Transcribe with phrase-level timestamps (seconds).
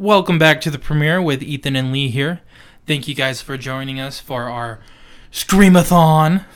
[0.00, 2.40] Welcome back to the premiere with Ethan and Lee here.
[2.86, 4.80] Thank you guys for joining us for our
[5.30, 6.46] Screamathon.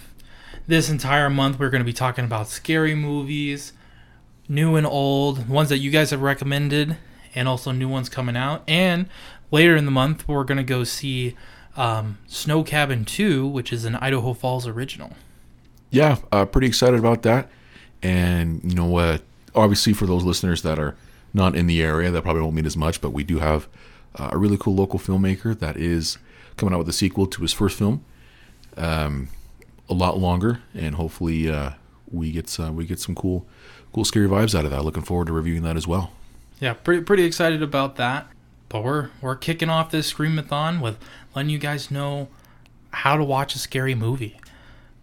[0.66, 3.74] This entire month, we're going to be talking about scary movies,
[4.48, 6.96] new and old, ones that you guys have recommended,
[7.34, 8.62] and also new ones coming out.
[8.66, 9.10] And
[9.50, 11.36] later in the month, we're going to go see
[11.76, 15.12] um, Snow Cabin 2, which is an Idaho Falls original.
[15.90, 17.50] yeah, uh, pretty excited about that.
[18.02, 19.20] And you know what?
[19.54, 20.96] obviously, for those listeners that are
[21.34, 23.00] not in the area, that probably won't mean as much.
[23.00, 23.68] But we do have
[24.14, 26.16] uh, a really cool local filmmaker that is
[26.56, 28.04] coming out with a sequel to his first film.
[28.76, 29.28] Um,
[29.88, 31.72] a lot longer, and hopefully, uh,
[32.10, 33.46] we get uh, we get some cool,
[33.92, 34.84] cool scary vibes out of that.
[34.84, 36.12] Looking forward to reviewing that as well.
[36.60, 38.28] Yeah, pretty pretty excited about that.
[38.68, 40.98] But we're we're kicking off this Screamathon with
[41.34, 42.28] letting you guys know
[42.90, 44.40] how to watch a scary movie.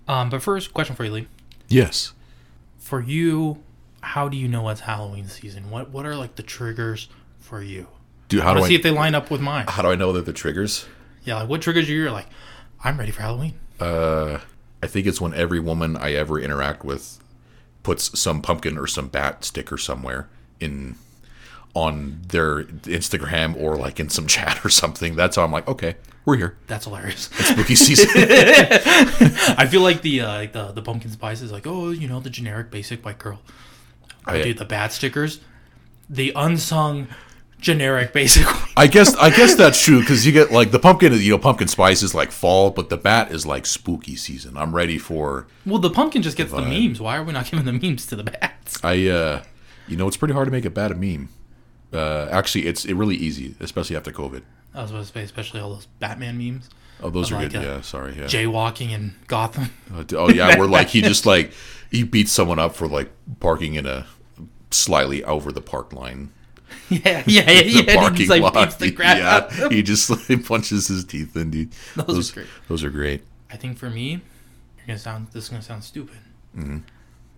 [0.07, 1.27] Um, but first, question for you, Lee.
[1.67, 2.13] Yes.
[2.79, 3.61] For you,
[4.01, 5.69] how do you know it's Halloween season?
[5.69, 7.09] What what are like the triggers
[7.39, 7.87] for you?
[8.27, 9.65] Do how I do to see I if they line up with mine.
[9.67, 10.85] how do I know that the triggers?
[11.23, 11.97] Yeah, like what triggers you?
[11.97, 12.27] You're like,
[12.83, 13.55] I'm ready for Halloween.
[13.79, 14.39] Uh,
[14.81, 17.19] I think it's when every woman I ever interact with
[17.83, 20.95] puts some pumpkin or some bat sticker somewhere in
[21.73, 25.15] on their Instagram or like in some chat or something.
[25.15, 26.57] That's how I'm like, okay, we're here.
[26.67, 27.29] That's hilarious.
[27.39, 28.09] It's spooky season.
[28.15, 32.19] I feel like the uh, like the the pumpkin spice is like, oh, you know,
[32.19, 33.39] the generic basic white girl.
[34.27, 35.39] Oh, I- do the bat stickers,
[36.09, 37.07] the unsung
[37.59, 38.45] generic basic.
[38.77, 41.13] I guess I guess that's true because you get like the pumpkin.
[41.13, 44.57] You know, pumpkin spice is like fall, but the bat is like spooky season.
[44.57, 45.47] I'm ready for.
[45.65, 46.87] Well, the pumpkin just gets the Vibe.
[46.87, 47.01] memes.
[47.01, 48.83] Why are we not giving the memes to the bats?
[48.83, 49.43] I uh,
[49.87, 51.29] you know, it's pretty hard to make a bat a meme.
[51.93, 54.43] Uh, actually, it's it really easy, especially after COVID.
[54.73, 56.69] I was about to say, especially all those Batman memes,
[57.01, 57.63] Oh, those are like good.
[57.63, 58.13] yeah, sorry.
[58.15, 58.25] Yeah.
[58.25, 59.69] jaywalking in Gotham.
[59.93, 61.51] Uh, Oh yeah, where like he just like
[61.89, 64.05] he beats someone up for like parking in a
[64.69, 66.31] slightly over the park line.
[66.89, 67.61] yeah, yeah, yeah.
[67.83, 67.95] The yeah.
[67.95, 68.79] parking like, lot.
[68.79, 69.17] the crap
[69.51, 71.71] yeah, he just like, punches his teeth in, dude.
[71.95, 72.47] Those are great.
[72.67, 73.23] Those are great.
[73.51, 74.11] I think for me,
[74.77, 75.27] you're gonna sound.
[75.31, 76.17] This is gonna sound stupid,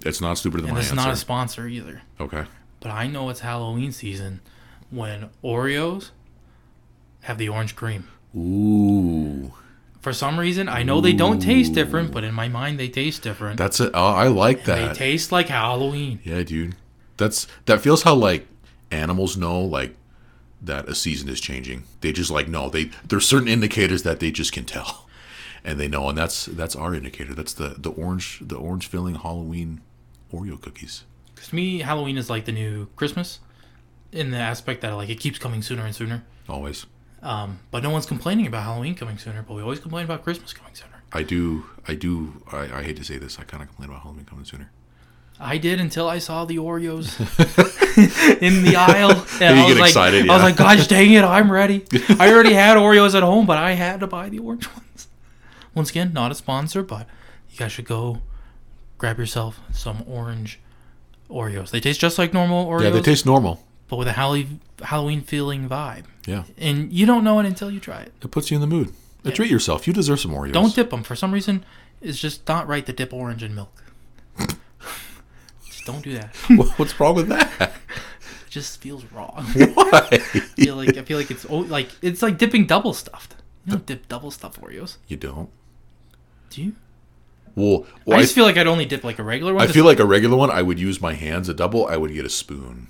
[0.06, 1.06] It's not stupid than and my this is answer.
[1.07, 2.02] not a sponsor either.
[2.19, 2.46] okay.
[2.79, 4.41] But I know it's Halloween season
[4.91, 6.12] when Oreos
[7.22, 8.07] have the orange cream.
[8.36, 9.54] Ooh,
[10.02, 13.22] For some reason, I know they don't taste different, but in my mind, they taste
[13.22, 13.58] different.
[13.58, 13.92] that's it.
[13.94, 14.94] Oh, I like that.
[14.94, 16.20] they taste like Halloween.
[16.24, 16.76] yeah, dude.
[17.18, 18.48] That's that feels how like
[18.92, 19.96] animals know like
[20.62, 21.84] that a season is changing.
[22.02, 25.08] They just like know they there's certain indicators that they just can tell,
[25.64, 27.34] and they know, and that's that's our indicator.
[27.36, 29.82] That's the the orange the orange filling Halloween
[30.34, 31.04] Oreo cookies.
[31.36, 33.40] Because to me, Halloween is like the new Christmas,
[34.12, 36.24] in the aspect that like it keeps coming sooner and sooner.
[36.50, 36.88] Always.
[37.23, 40.51] Um, but no one's complaining about Halloween coming sooner, but we always complain about Christmas
[40.53, 41.01] coming sooner.
[41.13, 43.39] I do, I do, I, I hate to say this.
[43.39, 44.72] I kind of complain about Halloween coming sooner.
[45.39, 47.19] I did until I saw the Oreos
[48.41, 49.25] in the aisle.
[49.41, 51.85] And You I was get like, excited, I was like, gosh dang it, I'm ready.
[52.19, 55.07] I already had Oreos at home, but I had to buy the orange ones.
[55.73, 57.07] Once again, not a sponsor, but
[57.50, 58.22] you guys should go
[58.97, 60.59] grab yourself some orange
[61.29, 61.72] Oreos.
[61.72, 63.63] They taste just like normal Oreos, Yeah, they taste normal.
[63.88, 66.06] But with a Halloween Halloween feeling vibe.
[66.26, 68.14] Yeah, And you don't know it until you try it.
[68.22, 68.94] it puts you in the mood.
[69.26, 69.88] Uh, Treat yourself.
[69.88, 70.54] You deserve some Oreos.
[70.54, 71.04] Don't dip them.
[71.04, 71.66] For some reason,
[72.02, 73.84] it's just not right to dip orange in milk.
[75.66, 76.36] just don't do that.
[76.78, 77.52] What's wrong with that?
[77.62, 79.46] It just feels wrong.
[79.74, 79.90] Why?
[80.12, 83.36] I feel like I feel like it's like it's like dipping double stuffed.
[83.66, 85.50] You don't dip double stuffed Oreos, you don't.
[86.50, 86.76] do you?
[87.56, 89.64] Well, I well I, just feel like I'd only dip like a regular one.
[89.64, 90.50] I feel like a regular one.
[90.52, 91.48] I would use my hands.
[91.50, 92.88] A double, I would get a spoon.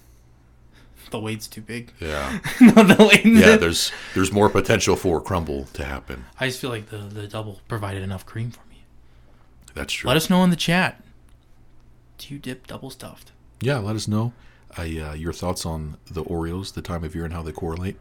[1.14, 1.92] The weight's too big.
[2.02, 3.56] Yeah, the yeah.
[3.56, 6.26] There's there's more potential for crumble to happen.
[6.40, 8.84] I just feel like the the double provided enough cream for me.
[9.74, 10.08] That's true.
[10.10, 11.02] Let us know in the chat.
[12.18, 13.32] Do you dip double stuffed?
[13.62, 14.34] yeah, let us know.
[14.78, 17.98] I uh, your thoughts on the Oreos, the time of year, and how they correlate.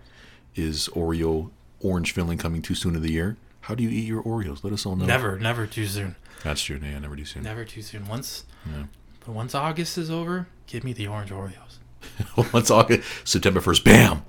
[0.55, 1.51] Is Oreo
[1.81, 3.37] orange filling coming too soon in the year?
[3.63, 4.65] How do you eat your Oreos?
[4.65, 5.05] Let us all know.
[5.07, 6.17] Never, never too soon.
[6.43, 6.81] That's true.
[6.83, 7.43] Yeah, never too soon.
[7.45, 8.07] Never too soon.
[8.09, 8.85] Once, Yeah.
[9.21, 11.72] but once August is over, give me the orange Oreos.
[12.53, 14.23] Once August, September first, bam.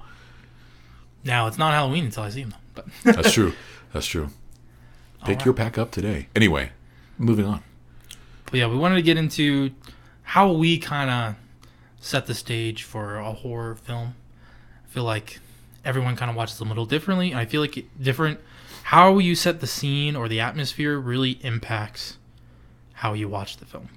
[1.23, 3.53] Now it's not Halloween until I see them, but That's true.
[3.93, 4.29] That's true.
[5.25, 5.45] Pick right.
[5.45, 6.27] your pack up today.
[6.35, 6.71] Anyway,
[7.17, 7.63] moving on.
[8.45, 9.71] But yeah, we wanted to get into
[10.23, 11.35] how we kind of
[11.99, 14.15] set the stage for a horror film.
[14.85, 15.39] I feel like
[15.85, 17.31] everyone kind of watches them a little differently.
[17.31, 18.39] and I feel like it, different
[18.83, 22.17] how you set the scene or the atmosphere really impacts
[22.93, 23.89] how you watch the film.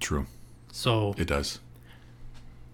[0.00, 0.26] True.
[0.72, 1.60] So It does.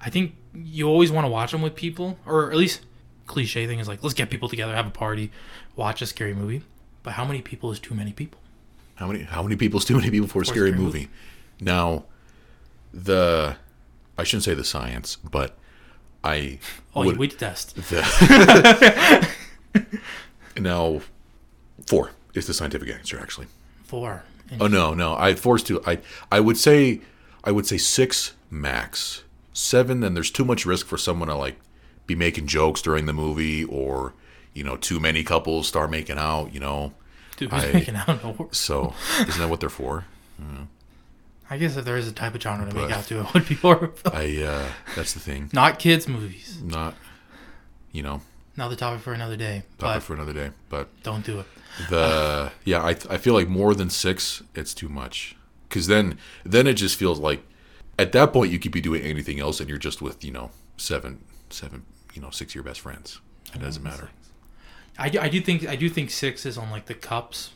[0.00, 2.80] I think you always want to watch them with people, or at least
[3.26, 5.30] cliche thing is like let's get people together, have a party,
[5.76, 6.62] watch a scary movie.
[7.02, 8.40] But how many people is too many people?
[8.96, 11.08] How many how many people's too many people for a scary scary movie?
[11.60, 12.04] Now,
[12.92, 13.56] the
[14.16, 15.56] I shouldn't say the science, but
[16.24, 16.58] I
[16.94, 17.74] Oh, would- you wait test.
[17.90, 19.28] the-
[20.56, 21.00] now
[21.86, 23.46] four is the scientific answer actually.
[23.84, 24.24] Four.
[24.60, 25.14] Oh no, no.
[25.14, 25.82] I forced to.
[25.86, 25.98] I
[26.32, 27.00] I would say
[27.44, 29.22] I would say six max.
[29.58, 31.56] Seven, then there's too much risk for someone to like
[32.06, 34.14] be making jokes during the movie, or
[34.54, 36.54] you know, too many couples start making out.
[36.54, 36.92] You know,
[37.36, 38.22] Dude, I- making out?
[38.22, 38.48] No.
[38.52, 40.04] so isn't that what they're for?
[41.50, 43.34] I guess if there is a type of genre to make But- out to, it
[43.34, 43.92] would be horror.
[44.12, 45.50] I uh that's the thing.
[45.52, 46.60] Not kids' movies.
[46.62, 46.94] Not,
[47.92, 48.20] you know,
[48.56, 49.62] Another topic for another day.
[49.78, 50.50] topic for another day.
[50.68, 51.46] But don't do it.
[51.90, 55.36] the yeah, I I feel like more than six, it's too much.
[55.68, 57.42] Because then then it just feels like
[57.98, 60.50] at that point you could be doing anything else, and you're just with you know
[60.76, 61.84] seven seven
[62.14, 63.20] you know six of your best friends.
[63.54, 64.10] It doesn't matter.
[64.98, 67.50] I do, I do think I do think six is on like the cups.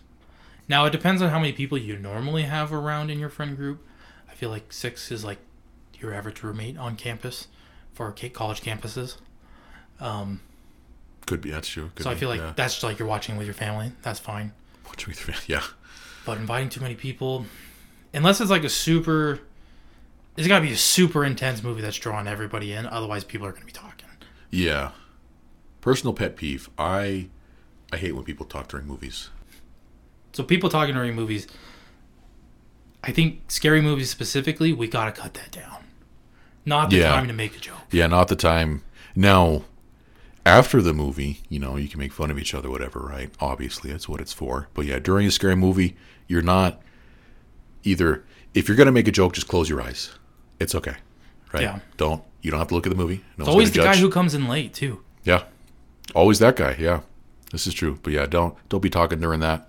[0.68, 3.84] Now it depends on how many people you normally have around in your friend group.
[4.30, 5.38] I feel like six is like
[5.98, 7.48] your average roommate on campus
[7.92, 9.16] for college campuses.
[10.00, 10.40] Um,
[11.26, 11.90] Could be that's true.
[11.94, 12.52] Could so I feel like yeah.
[12.56, 13.92] that's just like you're watching with your family.
[14.02, 14.52] That's fine.
[14.86, 15.62] Watch me through- yeah.
[16.24, 17.44] But inviting too many people,
[18.14, 19.40] unless it's like a super,
[20.36, 22.86] it's got to be a super intense movie that's drawing everybody in.
[22.86, 24.08] Otherwise, people are going to be talking.
[24.50, 24.92] Yeah.
[25.80, 26.68] Personal pet peeve.
[26.78, 27.28] I
[27.92, 29.30] I hate when people talk during movies.
[30.32, 31.46] So people talking during movies,
[33.04, 35.84] I think scary movies specifically, we gotta cut that down.
[36.64, 37.08] Not the Yeah.
[37.08, 37.80] time to make a joke.
[37.90, 38.82] Yeah, not the time.
[39.16, 39.64] Now,
[40.46, 43.30] after the movie, you know, you can make fun of each other, whatever, right?
[43.40, 44.68] Obviously, that's what it's for.
[44.72, 45.96] But yeah, during a scary movie,
[46.28, 46.80] you're not
[47.84, 48.24] either.
[48.54, 50.12] If you're gonna make a joke, just close your eyes.
[50.62, 50.94] It's okay,
[51.52, 51.62] right?
[51.62, 51.78] Yeah.
[51.96, 53.22] Don't you don't have to look at the movie.
[53.36, 55.02] No It's always the gonna guy who comes in late too.
[55.24, 55.44] Yeah,
[56.14, 56.76] always that guy.
[56.78, 57.00] Yeah,
[57.50, 57.98] this is true.
[58.02, 59.68] But yeah, don't don't be talking during that.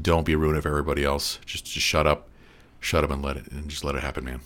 [0.00, 1.38] Don't be a ruin of everybody else.
[1.46, 2.28] Just just shut up,
[2.80, 4.40] shut up and let it and just let it happen, man.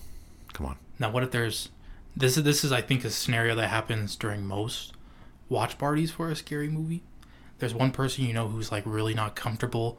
[0.53, 0.77] Come on.
[0.99, 1.71] Now, what if there's
[2.17, 4.93] this is this is I think a scenario that happens during most
[5.49, 7.03] watch parties for a scary movie.
[7.59, 9.99] There's one person you know who's like really not comfortable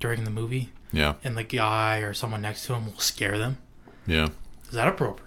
[0.00, 3.58] during the movie, Yeah, and the guy or someone next to him will scare them.
[4.06, 4.28] yeah.
[4.68, 5.24] Is that appropriate?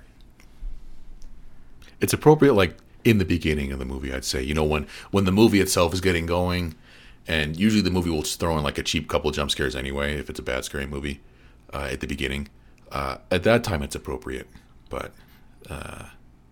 [1.99, 5.25] it's appropriate like in the beginning of the movie i'd say you know when when
[5.25, 6.73] the movie itself is getting going
[7.27, 10.15] and usually the movie will just throw in like a cheap couple jump scares anyway
[10.17, 11.19] if it's a bad scary movie
[11.73, 12.47] uh, at the beginning
[12.91, 14.47] uh, at that time it's appropriate
[14.89, 15.13] but
[15.69, 16.05] uh,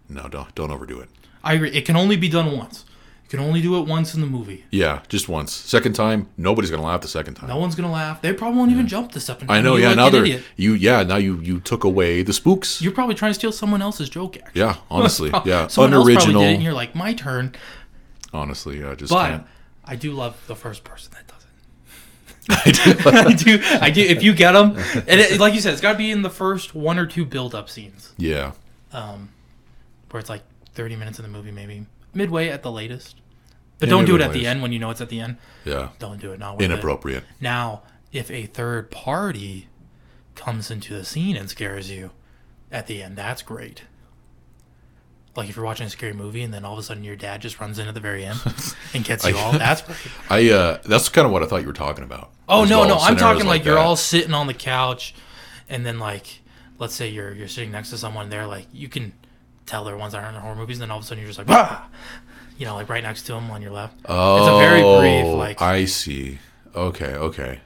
[0.08, 1.10] no don't don't overdo it
[1.44, 1.72] I agree.
[1.72, 2.84] It can only be done once.
[3.30, 4.66] You can only do it once in the movie.
[4.72, 8.22] yeah just once second time nobody's gonna laugh the second time No one's gonna laugh.
[8.24, 9.58] They probably won't even jump the second time.
[9.58, 10.26] i know You yeah now they're
[10.58, 13.82] you yeah now you you took away the spooks You're probably trying to steal someone
[13.84, 14.38] else's joke.
[14.38, 14.60] Actually.
[14.62, 17.54] yeah honestly yeah Someone else it, and you're like, my turn.
[18.34, 19.46] honestly yeah just But can't
[19.86, 23.06] I do love the first person that does it.
[23.30, 23.60] I do.
[23.82, 24.02] I do.
[24.02, 24.76] If you get them,
[25.08, 27.26] and it, like you said, it's got to be in the first one or two
[27.26, 28.54] build-up scenes, yeah
[28.92, 29.30] um,
[30.10, 30.42] where it's like
[30.74, 33.22] 30 minutes in the movie, maybe midway at the latest.
[33.80, 35.38] But don't do it at the end when you know it's at the end.
[35.64, 36.40] yeah Don't do it.
[36.40, 36.54] now.
[36.54, 36.66] worth it.
[36.66, 39.68] inappropriate Now, if a third party
[40.36, 42.12] comes into the scene and scares you
[42.72, 43.84] at the end, that's great.
[45.36, 47.42] Like if you're watching a scary movie and then all of a sudden your dad
[47.42, 48.40] just runs in at the very end
[48.94, 49.98] and gets you I- all, that's great.
[50.30, 52.32] I uh that's kind of what I thought you were talking about.
[52.50, 55.14] Oh no, well, no, I'm talking like, you're all sitting on the couch
[55.70, 56.42] and then like
[56.80, 59.14] let's say you're you're sitting next to someone there, like you can
[59.70, 61.30] tell they're ones that aren't in horror movies, and then all of a sudden you're
[61.30, 61.88] just like, ah!
[62.58, 63.98] you know, like right next to them on your left.
[64.06, 66.40] Oh, it's a very brief, like I see.
[66.76, 67.62] Okay, okay.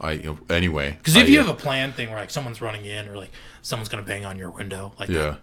[0.00, 0.96] I you know, anyway.
[0.98, 3.16] Because if I, you uh, have a plan thing where like someone's running in or
[3.16, 3.30] like
[3.62, 5.36] someone's gonna bang on your window, like yeah,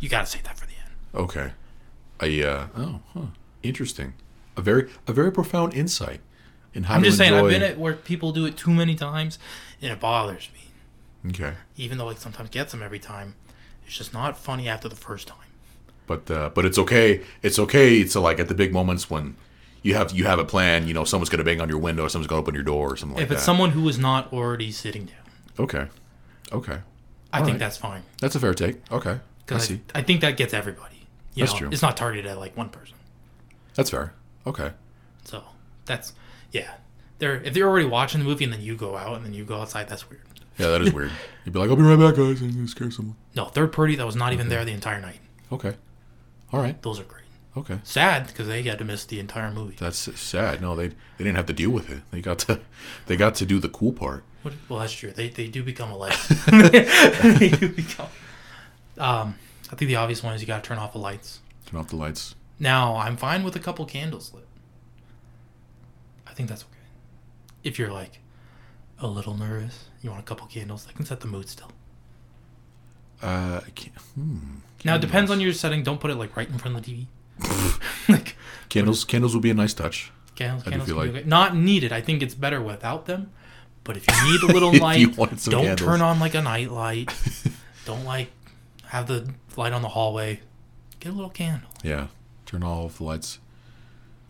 [0.00, 1.24] you gotta save that for the end.
[1.24, 1.52] okay.
[2.20, 3.20] I uh oh, huh.
[3.62, 4.14] interesting.
[4.56, 6.20] A very a very profound insight
[6.74, 9.38] in how I'm just saying, I've been at where people do it too many times,
[9.80, 11.30] and it bothers me.
[11.30, 13.34] Okay, Even though like sometimes gets them every time,
[13.86, 15.38] it's just not funny after the first time.
[16.06, 17.22] But uh, but it's okay.
[17.42, 17.98] It's okay.
[17.98, 19.36] It's like at the big moments when
[19.82, 20.86] you have you have a plan.
[20.86, 23.16] You know, someone's gonna bang on your window, someone's gonna open your door, or something
[23.16, 23.34] like if that.
[23.34, 25.16] If it's someone who is not already sitting down,
[25.58, 25.86] okay,
[26.52, 26.78] okay.
[27.32, 27.58] I All think right.
[27.60, 28.02] that's fine.
[28.20, 28.80] That's a fair take.
[28.92, 29.80] Okay, I Because see.
[29.94, 31.06] I, I think that gets everybody.
[31.34, 31.68] You That's know, true.
[31.72, 32.94] It's not targeted at like one person.
[33.74, 34.12] That's fair.
[34.46, 34.72] Okay.
[35.24, 35.42] So
[35.86, 36.12] that's
[36.50, 36.74] yeah.
[37.18, 39.44] They're if they're already watching the movie and then you go out and then you
[39.44, 40.20] go outside, that's weird.
[40.58, 41.10] Yeah, that is weird.
[41.46, 42.42] You'd be like, I'll be right back, guys.
[42.42, 43.16] I'm gonna scare someone.
[43.34, 45.20] No, third party that was not even there the entire night.
[45.50, 45.74] Okay.
[46.52, 46.80] All right.
[46.82, 47.22] Those are great.
[47.56, 47.78] Okay.
[47.84, 49.76] Sad because they had to miss the entire movie.
[49.78, 50.60] That's sad.
[50.60, 52.02] No, they they didn't have to deal with it.
[52.10, 52.60] They got to
[53.06, 54.24] they got to do the cool part.
[54.42, 55.12] What, well, that's true.
[55.12, 56.38] They, they do become a legend.
[57.38, 58.08] they do become.
[58.98, 59.36] Um,
[59.70, 61.40] I think the obvious one is you got to turn off the lights.
[61.66, 62.34] Turn off the lights.
[62.58, 64.46] Now, I'm fine with a couple candles lit.
[66.26, 66.72] I think that's okay.
[67.62, 68.18] If you're like
[68.98, 71.70] a little nervous, you want a couple candles, that can set the mood still.
[73.22, 74.56] Uh, I can't, hmm.
[74.84, 75.82] Now, it depends on your setting.
[75.82, 77.06] Don't put it like right in front of the
[77.40, 77.78] TV.
[78.08, 78.36] like
[78.68, 80.10] Candles, candles would be a nice touch.
[80.34, 81.92] candles, candles feel like- not needed.
[81.92, 83.30] I think it's better without them.
[83.84, 85.88] But if you need a little light, you wanted some don't candles.
[85.90, 87.12] turn on like a night light.
[87.84, 88.30] don't like
[88.86, 90.40] have the light on the hallway.
[91.00, 91.68] Get a little candle.
[91.82, 92.06] Yeah,
[92.46, 93.40] turn off the lights.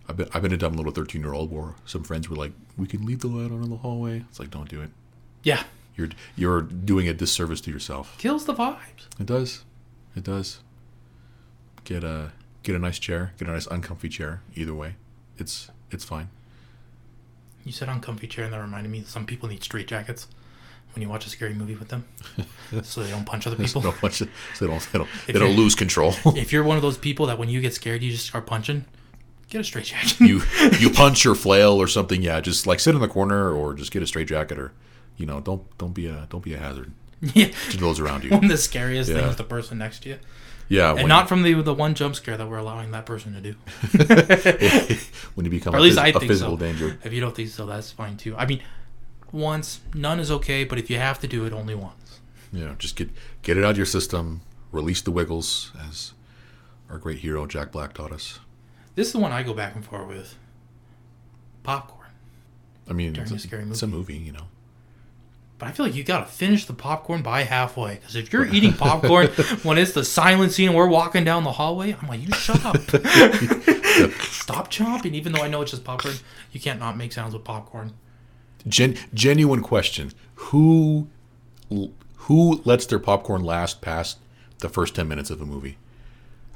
[0.08, 2.52] I've been I've been a dumb little thirteen year old where some friends were like,
[2.78, 4.88] "We can leave the light on in the hallway." It's like, don't do it.
[5.42, 5.64] Yeah,
[5.96, 8.16] You're you're doing a disservice to yourself.
[8.18, 9.06] kills the vibes.
[9.20, 9.64] It does,
[10.16, 10.60] it does.
[11.84, 13.32] Get a get a nice chair.
[13.38, 14.42] Get a nice uncomfy chair.
[14.54, 14.94] Either way,
[15.38, 16.28] it's it's fine.
[17.64, 19.02] You said uncomfy chair, and that reminded me.
[19.06, 20.26] Some people need straight jackets
[20.94, 22.04] when you watch a scary movie with them,
[22.82, 23.80] so they don't punch other people.
[23.82, 26.14] no bunch of- so they don't they don't, they don't lose control.
[26.36, 28.84] If you're one of those people that when you get scared, you just start punching,
[29.48, 30.20] get a straight jacket.
[30.20, 30.42] you
[30.78, 32.20] you punch or flail or something.
[32.22, 34.72] Yeah, just like sit in the corner or just get a straight jacket or
[35.16, 36.92] you know don't don't be a don't be a hazard
[37.34, 38.30] yeah, to those around you.
[38.30, 39.30] when the scariest thing Yeah.
[39.30, 40.18] is the person next to you,
[40.68, 43.40] Yeah, and not from the the one jump scare that we're allowing that person to
[43.40, 43.54] do.
[45.34, 46.64] when you become Or a, at least phys- I think physical so.
[46.64, 46.98] danger.
[47.04, 48.36] If you don't think so, that's fine too.
[48.36, 48.60] I mean,
[49.30, 52.20] once none is okay, but if you have to do it, only once.
[52.52, 53.08] You know, just get
[53.42, 54.40] get it out of your system.
[54.72, 56.12] Release the wiggles, as
[56.90, 58.40] our great hero Jack Black taught us.
[58.94, 60.34] This is the one I go back and forth with.
[61.62, 62.08] Popcorn.
[62.88, 64.46] I mean, it's, a it's a movie, you know.
[65.62, 67.94] But I feel like you gotta finish the popcorn by halfway.
[67.94, 69.28] Because if you're eating popcorn
[69.62, 72.64] when it's the silent scene and we're walking down the hallway, I'm like, you shut
[72.66, 72.76] up.
[74.22, 75.14] Stop chomping.
[75.14, 76.16] Even though I know it's just popcorn,
[76.50, 77.92] you can't not make sounds with popcorn.
[78.66, 81.06] Gen- genuine question: Who
[81.68, 84.18] who lets their popcorn last past
[84.58, 85.78] the first ten minutes of a movie?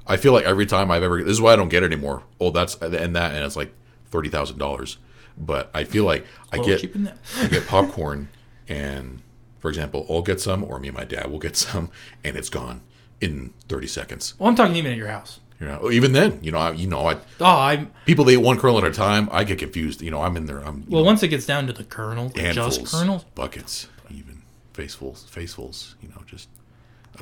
[0.04, 2.24] I feel like every time I've ever this is why I don't get it anymore.
[2.40, 3.72] Oh, that's and that and it's like
[4.06, 4.98] thirty thousand dollars.
[5.38, 7.18] But I feel like I get that.
[7.38, 8.30] I get popcorn
[8.68, 9.22] and
[9.58, 11.90] for example, I'll get some or me and my dad will get some
[12.24, 12.80] and it's gone
[13.20, 14.34] in thirty seconds.
[14.38, 15.40] Well, I'm talking even at your house.
[15.58, 17.90] You know, oh, even then, you know, I, you know, I Oh, I'm.
[18.04, 19.30] people they eat one kernel at a time.
[19.32, 20.02] I get confused.
[20.02, 20.58] You know, I'm in there.
[20.58, 23.24] I'm Well, know, once it gets down to the kernel, handfuls, just kernels.
[23.34, 24.42] buckets, even
[24.74, 25.94] facefuls, facefuls.
[26.02, 26.48] You know, just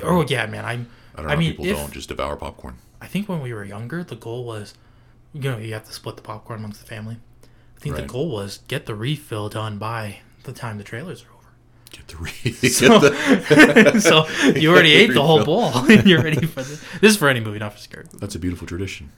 [0.03, 0.65] Oh yeah, man.
[0.65, 0.89] I'm.
[1.13, 1.33] I don't know.
[1.33, 2.75] I mean, people if- don't just devour popcorn.
[3.01, 4.73] I think when we were younger, the goal was,
[5.33, 7.17] you know, you have to split the popcorn amongst the family.
[7.43, 11.27] I think the goal was get the refill done by the time the trailers are.
[11.95, 14.27] Get the So, the- so
[14.59, 16.81] you already ate the whole bowl, and you're ready for this.
[16.99, 18.03] This is for any movie, not for scary.
[18.05, 18.17] movie.
[18.19, 19.11] That's a beautiful tradition.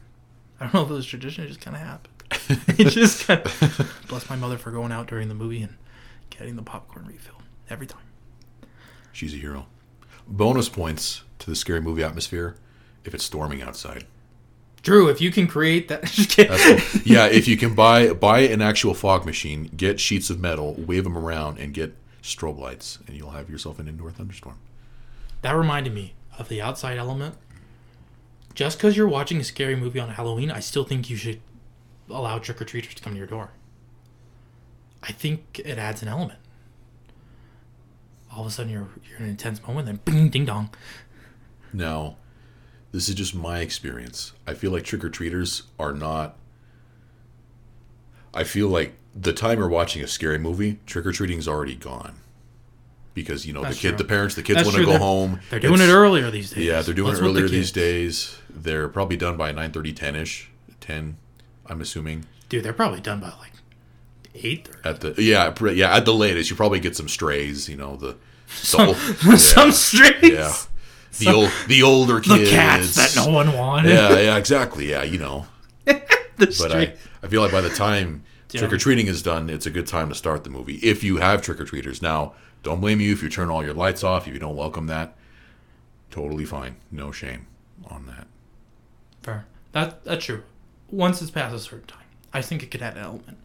[0.60, 2.14] I don't know if it was tradition; it just kind of happened.
[2.80, 5.76] it just kind of bless my mother for going out during the movie and
[6.30, 8.02] getting the popcorn refill every time.
[9.12, 9.66] She's a hero.
[10.28, 12.56] Bonus points to the scary movie atmosphere
[13.06, 14.06] if it's storming outside.
[14.84, 16.04] Drew, if you can create that.
[16.04, 17.02] Cool.
[17.06, 21.04] yeah, if you can buy buy an actual fog machine, get sheets of metal, wave
[21.06, 24.58] them around, and get strobe lights, and you'll have yourself an indoor thunderstorm.
[25.42, 27.36] That reminded me of the outside element.
[28.54, 31.42] Just because you're watching a scary movie on Halloween, I still think you should
[32.10, 33.52] allow trick or treaters to come to your door.
[35.04, 36.40] I think it adds an element.
[38.32, 40.70] All of a sudden, you're you're in an intense moment, then bing, ding dong.
[41.72, 42.18] Now,
[42.92, 44.34] this is just my experience.
[44.46, 46.36] I feel like trick or treaters are not.
[48.38, 52.16] I feel like the time you're watching a scary movie, trick or treating's already gone.
[53.14, 53.98] Because you know That's the kid, true.
[53.98, 54.86] the parents, the kids That's want to true.
[54.86, 55.40] go They're- home.
[55.50, 56.66] They're doing it earlier these days.
[56.66, 58.38] Yeah, they're doing What's it with the earlier these days.
[58.50, 60.46] They're probably done by 9:30, 10ish,
[60.82, 61.18] 10.
[61.66, 63.54] I'm assuming Dude, they're probably done by like
[64.36, 66.50] eight at the yeah yeah at the latest.
[66.52, 67.68] You probably get some strays.
[67.68, 68.18] You know the, the
[68.54, 68.98] some, old-
[69.40, 70.22] some yeah, strays.
[70.24, 70.54] yeah
[71.18, 73.90] the old the older The kids cats that no one wanted.
[73.94, 75.48] yeah yeah exactly yeah you know
[75.86, 78.62] the but I, I feel like by the time Yeah.
[78.62, 80.76] trick or treating is done, it's a good time to start the movie.
[80.76, 82.34] If you have trick or treaters, now
[82.64, 85.18] don't blame you if you turn all your lights off, if you don't welcome that.
[86.12, 87.48] Totally fine, no shame
[87.90, 88.26] on that.
[89.22, 89.46] Fair.
[89.74, 90.44] That that's true.
[90.90, 93.38] Once it's past a certain time, I think it could add an element.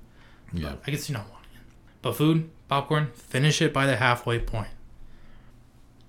[0.52, 1.66] Yeah, I can see not wanting it.
[2.00, 4.70] But food, popcorn, finish it by the halfway point.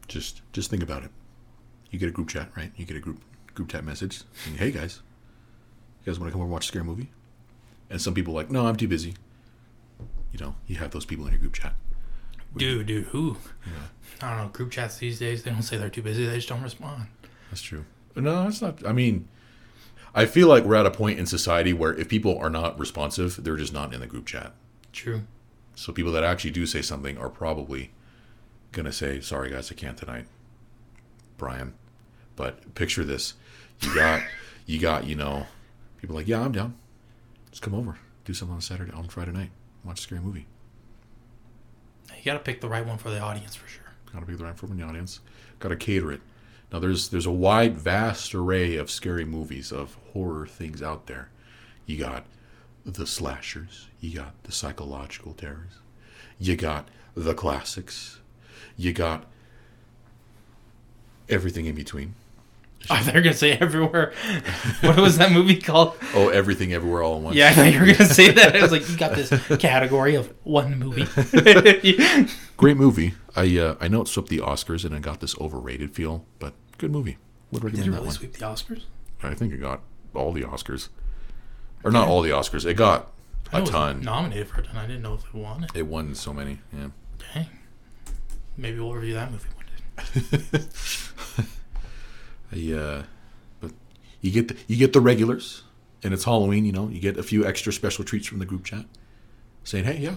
[0.07, 1.09] just just think about it.
[1.89, 2.71] You get a group chat, right?
[2.75, 3.19] You get a group
[3.55, 4.21] group chat message.
[4.43, 5.01] saying, hey guys,
[6.03, 7.09] you guys want to come over and watch a scary movie?
[7.93, 9.13] And some people are like, no, I'm too busy.
[10.31, 11.75] You know, you have those people in your group chat.
[12.57, 13.37] Dude, dude, who?
[14.19, 14.47] I don't know.
[14.51, 16.25] Group chats these days, they don't say they're too busy.
[16.25, 17.05] They just don't respond.
[17.51, 17.85] That's true.
[18.15, 18.83] No, it's not.
[18.83, 19.27] I mean,
[20.15, 23.43] I feel like we're at a point in society where if people are not responsive,
[23.43, 24.53] they're just not in the group chat.
[24.91, 25.21] True.
[25.75, 27.91] So people that actually do say something are probably
[28.71, 30.25] gonna say, "Sorry guys, I can't tonight."
[31.37, 31.75] Brian,
[32.35, 33.35] but picture this:
[33.81, 34.23] you got,
[34.65, 35.45] you got, you know,
[36.01, 36.75] people like, "Yeah, I'm down.
[37.53, 39.51] Just come over, do something on Saturday, on Friday night,
[39.83, 40.47] watch a scary movie."
[42.09, 43.93] You got to pick the right one for the audience for sure.
[44.11, 45.19] Got to be the right one for the audience.
[45.59, 46.21] Got to cater it.
[46.71, 51.29] Now there's there's a wide, vast array of scary movies of horror things out there.
[51.85, 52.25] You got
[52.87, 55.73] the slashers, you got the psychological terrors,
[56.39, 58.19] you got the classics,
[58.77, 59.25] you got
[61.29, 62.15] everything in between.
[63.05, 64.13] You were gonna say everywhere.
[64.81, 65.95] what was that movie called?
[66.13, 67.35] Oh, everything everywhere all at once.
[67.37, 68.55] Yeah, I thought you were gonna say that.
[68.55, 71.05] I was like, you got this category of one movie.
[72.57, 73.13] Great movie.
[73.35, 76.53] I uh, I know it swept the Oscars and it got this overrated feel, but
[76.77, 77.17] good movie.
[77.51, 78.11] Would Did it recommend that one.
[78.11, 78.83] sweep the Oscars?
[79.21, 79.81] I think it got
[80.13, 80.89] all the Oscars,
[81.83, 82.65] or not all the Oscars.
[82.65, 83.11] It got
[83.53, 84.01] I a was ton.
[84.01, 85.71] nominated for it, and I didn't know if it won it.
[85.73, 86.59] It won so many.
[86.73, 86.87] Yeah.
[87.33, 87.47] Dang.
[88.57, 89.65] Maybe we'll review that movie one
[90.53, 90.65] day.
[92.53, 93.03] I, uh,
[93.59, 93.71] but
[94.21, 95.63] you get the, you get the regulars,
[96.03, 96.65] and it's Halloween.
[96.65, 98.85] You know, you get a few extra special treats from the group chat,
[99.63, 100.15] saying, "Hey, yeah,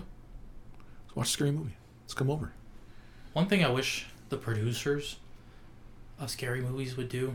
[1.05, 1.77] let's watch a scary movie.
[2.05, 2.53] Let's come over."
[3.33, 5.17] One thing I wish the producers
[6.19, 7.35] of scary movies would do,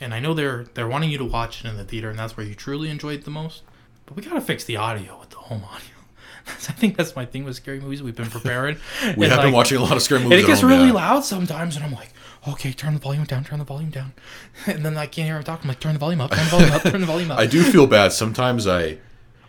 [0.00, 2.36] and I know they're they're wanting you to watch it in the theater, and that's
[2.36, 3.62] where you truly enjoy it the most.
[4.06, 6.02] But we gotta fix the audio with the home audio.
[6.46, 8.02] I think that's my thing with scary movies.
[8.02, 8.76] We've been preparing.
[9.02, 10.38] We and, have like, been watching a lot of scary movies.
[10.38, 10.94] And it gets home, really yeah.
[10.94, 12.10] loud sometimes, and I'm like,
[12.48, 14.12] okay, turn the volume down, turn the volume down,
[14.66, 15.60] and then I can't hear him talk.
[15.62, 17.38] I'm like, turn the volume up, turn the volume up, turn the volume up.
[17.40, 18.66] I do feel bad sometimes.
[18.66, 18.98] I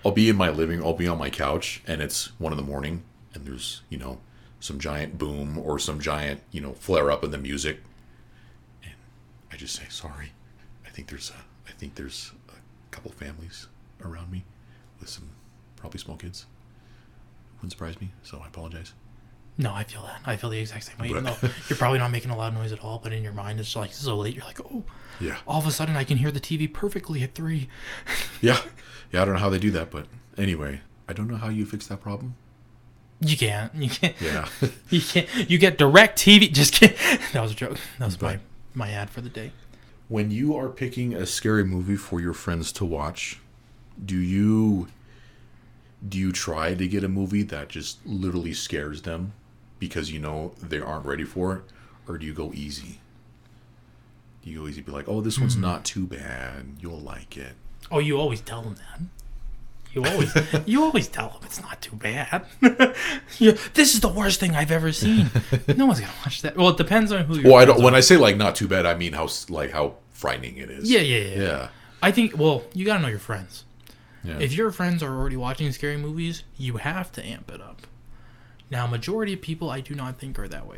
[0.06, 2.64] I'll be in my living, I'll be on my couch, and it's one in the
[2.64, 4.20] morning, and there's you know
[4.60, 7.80] some giant boom or some giant you know flare up in the music,
[8.84, 8.94] and
[9.52, 10.32] I just say sorry.
[10.86, 13.68] I think there's a I think there's a couple families
[14.04, 14.44] around me
[15.00, 15.30] with some
[15.76, 16.46] probably small kids.
[17.58, 18.94] Wouldn't surprise me, so I apologize.
[19.58, 20.22] No, I feel that.
[20.26, 21.10] I feel the exact same way.
[21.10, 21.38] Even though
[21.70, 23.94] you're probably not making a loud noise at all, but in your mind, it's like
[23.94, 24.36] so late.
[24.36, 24.84] You're like, oh,
[25.20, 27.70] Yeah, all of a sudden I can hear the TV perfectly at three.
[28.42, 28.60] yeah,
[29.12, 29.22] yeah.
[29.22, 30.08] I don't know how they do that, but
[30.38, 32.36] anyway, I don't know how you fix that problem.
[33.22, 33.74] You can't.
[33.76, 34.16] You can't.
[34.20, 34.48] Yeah.
[34.90, 35.30] You can't.
[35.50, 36.52] You get DirecTV.
[36.52, 36.98] Just kidding.
[37.32, 37.78] That was a joke.
[38.00, 38.40] That was my
[38.74, 39.52] my ad for the day.
[40.08, 43.40] when you are picking a scary movie for your friends to watch,
[44.04, 44.88] do you
[46.08, 49.32] do you try to get a movie that just literally scares them
[49.88, 51.64] because you know they aren't ready for it,
[52.08, 53.00] or do you go easy?
[54.42, 55.62] Do you go easy, be like, "Oh, this one's hmm.
[55.62, 56.78] not too bad.
[56.80, 57.54] You'll like it."
[57.92, 59.02] Oh, you always tell them that.
[59.94, 60.34] You always
[60.66, 62.46] you always tell them it's not too bad.
[63.40, 65.30] You- this is the worst thing I've ever seen.
[65.76, 66.56] No one's gonna watch that.
[66.56, 67.44] Well, it depends on who.
[67.44, 67.84] Well, I don't.
[67.84, 67.94] When.
[67.94, 70.90] I say like not too bad, I mean how like how frightening it is.
[70.90, 71.68] Yeah, yeah, yeah, yeah.
[72.02, 72.38] I think.
[72.38, 73.66] Well, you gotta know your friends.
[74.24, 74.40] yeah.
[74.40, 77.82] If your friends are already watching scary movies, you have to amp it up.
[78.74, 80.78] Now, majority of people, I do not think are that way.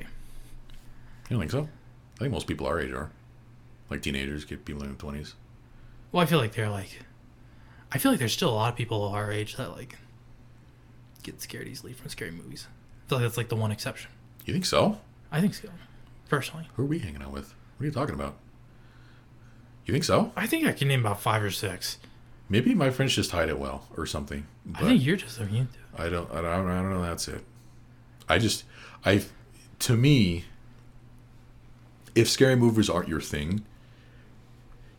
[1.29, 1.69] you don't think so?
[2.17, 3.09] I think most people our age are,
[3.89, 5.33] like teenagers, get people in their twenties.
[6.11, 6.99] Well, I feel like they're like,
[7.93, 9.97] I feel like there's still a lot of people our age that like
[11.23, 12.67] get scared easily from scary movies.
[13.05, 14.11] I feel like that's like the one exception.
[14.43, 14.99] You think so?
[15.31, 15.69] I think so,
[16.27, 16.67] personally.
[16.75, 17.53] Who are we hanging out with?
[17.77, 18.35] What are you talking about?
[19.85, 20.33] You think so?
[20.35, 21.97] I think I can name about five or six.
[22.49, 24.45] Maybe my friends just hide it well or something.
[24.65, 26.07] But I think you're just immune to it.
[26.07, 26.29] I don't.
[26.31, 26.67] I don't.
[26.69, 27.01] I don't know.
[27.01, 27.41] That's it.
[28.27, 28.63] I just.
[29.05, 29.23] I.
[29.79, 30.45] To me,
[32.15, 33.65] if scary movies aren't your thing,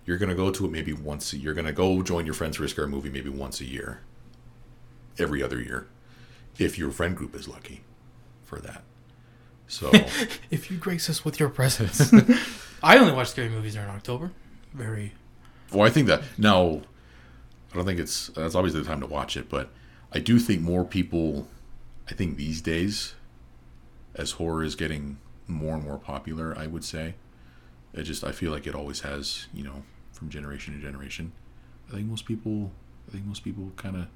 [0.04, 1.32] you're gonna go to it maybe once.
[1.32, 4.00] A, you're gonna go join your friends for a scary movie maybe once a year.
[5.18, 5.86] Every other year,
[6.58, 7.82] if your friend group is lucky,
[8.44, 8.82] for that.
[9.66, 9.90] So
[10.50, 12.12] If you grace us with your presence,
[12.82, 14.32] I only watch scary movies during October.
[14.72, 15.12] Very.
[15.72, 16.82] Well, I think that now,
[17.72, 19.70] I don't think it's that's obviously the time to watch it, but
[20.12, 21.48] I do think more people,
[22.09, 23.14] I think these days,
[24.14, 27.14] as horror is getting more and more popular, I would say,
[27.92, 31.33] it just I feel like it always has, you know, from generation to generation.
[31.88, 32.71] I think most people,
[33.09, 34.07] I think most people kind of,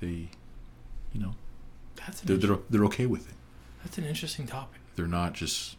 [0.00, 0.28] they,
[1.12, 1.34] you know,
[1.96, 3.34] That's they're, they're they're okay with it.
[3.82, 4.80] that's an interesting topic.
[4.96, 5.76] They're not just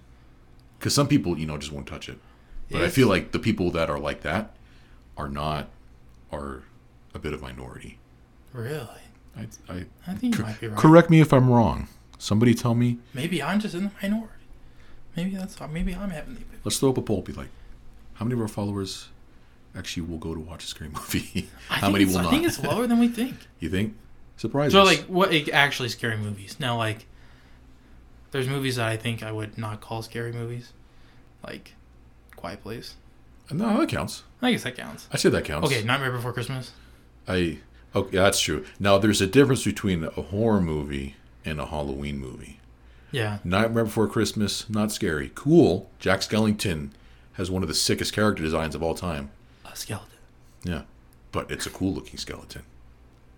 [0.80, 2.20] because some people, you know, just won't touch it.
[2.70, 4.56] But I feel like the people that are like that
[5.16, 5.70] are not
[6.32, 6.64] are
[7.16, 7.98] a bit of minority.
[8.52, 8.88] Really,
[9.38, 10.78] I, I I think you might be right.
[10.78, 11.88] correct me if I'm wrong.
[12.18, 12.98] Somebody tell me.
[13.14, 14.34] Maybe I'm just in the minority.
[15.16, 16.42] Maybe that's maybe I'm having the.
[16.64, 17.22] Let's throw up a poll.
[17.22, 17.50] Be like,
[18.16, 19.10] how many of our followers
[19.76, 21.50] actually will go to watch a scary movie?
[21.70, 22.32] How many will I not?
[22.32, 23.36] think it's lower than we think.
[23.60, 23.96] you think?
[24.38, 26.60] Surprise So like what actually scary movies?
[26.60, 27.06] Now like
[28.32, 30.74] there's movies that I think I would not call scary movies.
[31.44, 31.74] Like
[32.36, 32.96] Quiet Place.
[33.52, 34.24] no, that counts.
[34.42, 35.08] I guess that counts.
[35.12, 35.68] I say that counts.
[35.72, 36.72] Okay, Nightmare Before Christmas.
[37.28, 37.60] I
[37.96, 38.66] okay, that's true.
[38.80, 42.60] Now there's a difference between a horror movie and a Halloween movie.
[43.12, 43.40] Yeah.
[43.44, 45.32] Nightmare Before Christmas, not scary.
[45.34, 45.90] Cool.
[46.00, 46.90] Jack Skellington
[47.34, 49.30] has one of the sickest character designs of all time.
[49.66, 50.10] A skeleton.
[50.64, 50.82] Yeah.
[51.32, 52.64] But it's a cool looking skeleton.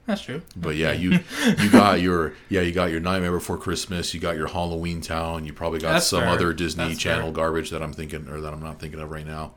[0.06, 0.42] That's true.
[0.56, 1.20] But yeah, you
[1.60, 4.12] you got your yeah you got your Nightmare Before Christmas.
[4.12, 5.46] You got your Halloweentown.
[5.46, 6.30] You probably got That's some fair.
[6.30, 7.32] other Disney That's Channel fair.
[7.34, 9.52] garbage that I'm thinking or that I'm not thinking of right now.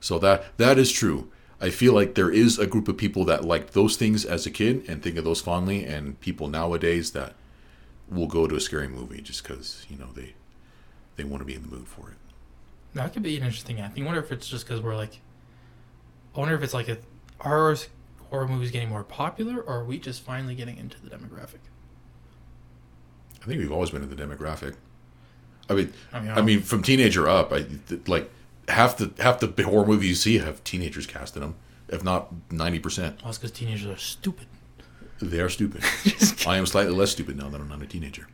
[0.00, 1.30] So that that is true.
[1.62, 4.50] I feel like there is a group of people that liked those things as a
[4.50, 7.34] kid and think of those fondly, and people nowadays that
[8.10, 10.34] will go to a scary movie just because you know they
[11.14, 12.16] they want to be in the mood for it.
[12.94, 13.98] That could be an interesting act.
[13.98, 15.20] I wonder if it's just because we're like.
[16.34, 16.98] I wonder if it's like a
[17.40, 17.76] are
[18.30, 21.60] horror movies getting more popular, or are we just finally getting into the demographic?
[23.40, 24.74] I think we've always been in the demographic.
[25.68, 27.66] I mean, I mean, I mean, from teenager up, I
[28.06, 28.30] like
[28.68, 31.54] half the half the horror movies you see have teenagers cast in them,
[31.88, 33.20] if not ninety percent.
[33.22, 34.46] well, it's because teenagers are stupid.
[35.20, 35.82] They are stupid.
[36.46, 38.26] I am slightly less stupid now that I'm not a teenager,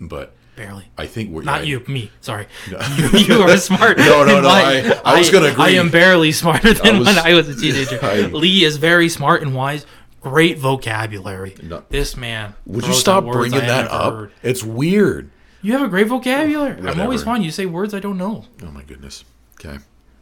[0.00, 0.86] but Barely.
[0.96, 2.10] I think we're Not I- you, me.
[2.22, 2.46] Sorry.
[2.96, 3.98] you, you are smart.
[3.98, 5.64] No, no, no, I- I was gonna Agree.
[5.64, 7.98] I am barely smarter than was- when I was a teenager.
[8.02, 9.84] I- Lee is very smart and wise.
[10.22, 11.54] Great vocabulary.
[11.62, 11.84] No.
[11.90, 12.54] This man.
[12.64, 14.12] Would you stop bringing that up?
[14.14, 14.32] heard.
[14.42, 15.30] It's weird.
[15.60, 16.78] You have a great vocabulary.
[16.78, 17.24] I'm always Whatever.
[17.24, 17.42] fine.
[17.42, 18.44] You say words I don't know.
[18.62, 19.24] Oh my goodness.
[19.58, 19.78] Okay,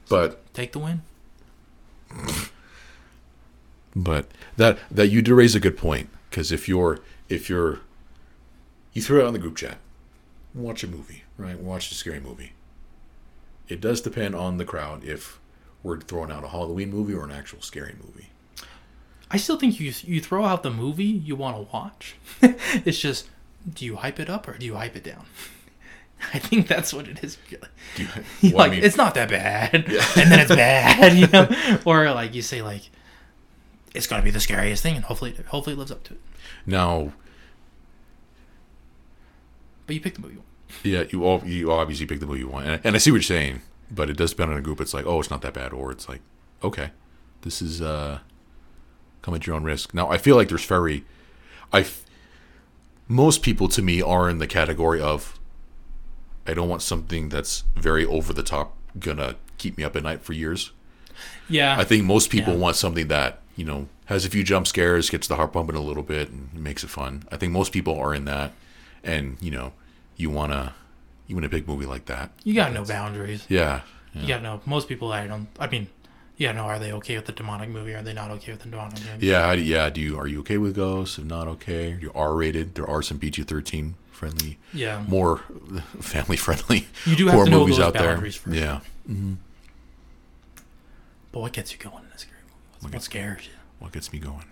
[0.08, 1.02] but Take the win.
[3.96, 7.80] but that that you do raise a good point because if you're if you're
[8.92, 9.78] you throw it on the group chat
[10.54, 12.52] watch a movie right watch a scary movie
[13.68, 15.40] it does depend on the crowd if
[15.82, 18.28] we're throwing out a halloween movie or an actual scary movie
[19.30, 22.14] I still think you you throw out the movie you want to watch.
[22.42, 23.28] it's just,
[23.68, 25.24] do you hype it up or do you hype it down?
[26.34, 27.36] I think that's what it is.
[27.98, 28.06] I
[28.52, 29.74] like mean, it's not that bad,
[30.16, 31.48] and then it's bad, you know.
[31.84, 32.82] Or like you say like,
[33.94, 36.20] it's gonna be the scariest thing, and hopefully, hopefully it lives up to it.
[36.66, 37.12] No.
[39.86, 40.38] But you pick the movie.
[40.82, 43.16] yeah you all you obviously pick the movie you want and, and i see what
[43.16, 43.60] you're saying
[43.90, 45.92] but it does depend on a group it's like oh it's not that bad or
[45.92, 46.20] it's like
[46.62, 46.90] okay
[47.42, 48.18] this is uh
[49.20, 51.04] come at your own risk now i feel like there's very
[51.72, 51.84] i
[53.08, 55.38] most people to me are in the category of
[56.46, 60.22] i don't want something that's very over the top gonna keep me up at night
[60.22, 60.72] for years
[61.48, 62.58] Yeah, i think most people Yeah.
[62.60, 65.80] want something that you know has a few jump scares gets the heart pumping a
[65.80, 68.52] little bit and makes it fun i think most people are in that
[69.02, 69.72] and you know
[70.16, 70.72] you want to
[71.26, 73.44] you want a big movie like that you got no boundaries.
[73.48, 73.80] yeah,
[74.14, 74.22] yeah.
[74.22, 74.60] You got no.
[74.66, 75.48] Most people, I don't.
[75.58, 75.88] I mean,
[76.36, 76.64] yeah, no.
[76.64, 77.94] Are they okay with the demonic movie?
[77.94, 79.26] Are they not okay with the demonic movie?
[79.26, 79.88] Yeah, yeah.
[79.90, 81.18] Do you are you okay with ghosts?
[81.18, 82.74] If not okay, you're R rated.
[82.76, 85.04] There are some PG thirteen friendly, Yeah.
[85.08, 85.38] more
[86.00, 88.12] family friendly You do have horror to know movies those out there.
[88.14, 88.56] boundaries first.
[88.56, 88.80] Yeah.
[89.10, 89.34] Mm-hmm.
[91.32, 92.54] But what gets you going in a scary movie?
[92.80, 93.52] What's, what scares you?
[93.78, 94.44] What gets me going?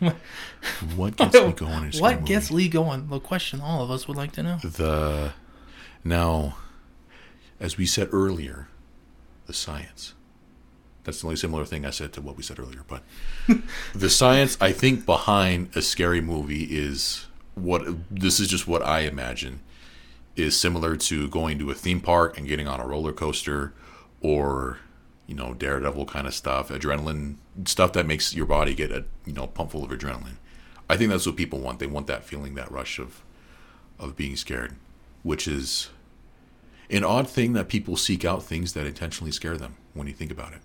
[0.96, 1.92] what gets me going?
[1.92, 2.64] In What gets movie?
[2.64, 3.08] Lee going?
[3.08, 4.56] The question all of us would like to know.
[4.62, 5.32] the
[6.04, 6.56] now,
[7.58, 8.68] as we said earlier,
[9.46, 10.14] the science.
[11.04, 12.84] That's the only similar thing I said to what we said earlier.
[12.86, 13.02] But
[13.94, 19.00] the science, I think, behind a scary movie is what this is just what I
[19.00, 19.60] imagine
[20.36, 23.72] is similar to going to a theme park and getting on a roller coaster
[24.20, 24.78] or
[25.26, 27.36] you know daredevil kind of stuff adrenaline
[27.66, 30.36] stuff that makes your body get a you know pump full of adrenaline.
[30.88, 31.78] I think that's what people want.
[31.78, 33.22] They want that feeling that rush of
[33.98, 34.74] of being scared
[35.22, 35.90] which is
[36.90, 40.30] an odd thing that people seek out things that intentionally scare them when you think
[40.30, 40.60] about it.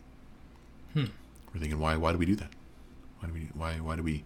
[0.93, 1.05] Hmm.
[1.53, 2.49] we're thinking why why do we do that?
[3.19, 4.23] Why do we why why do we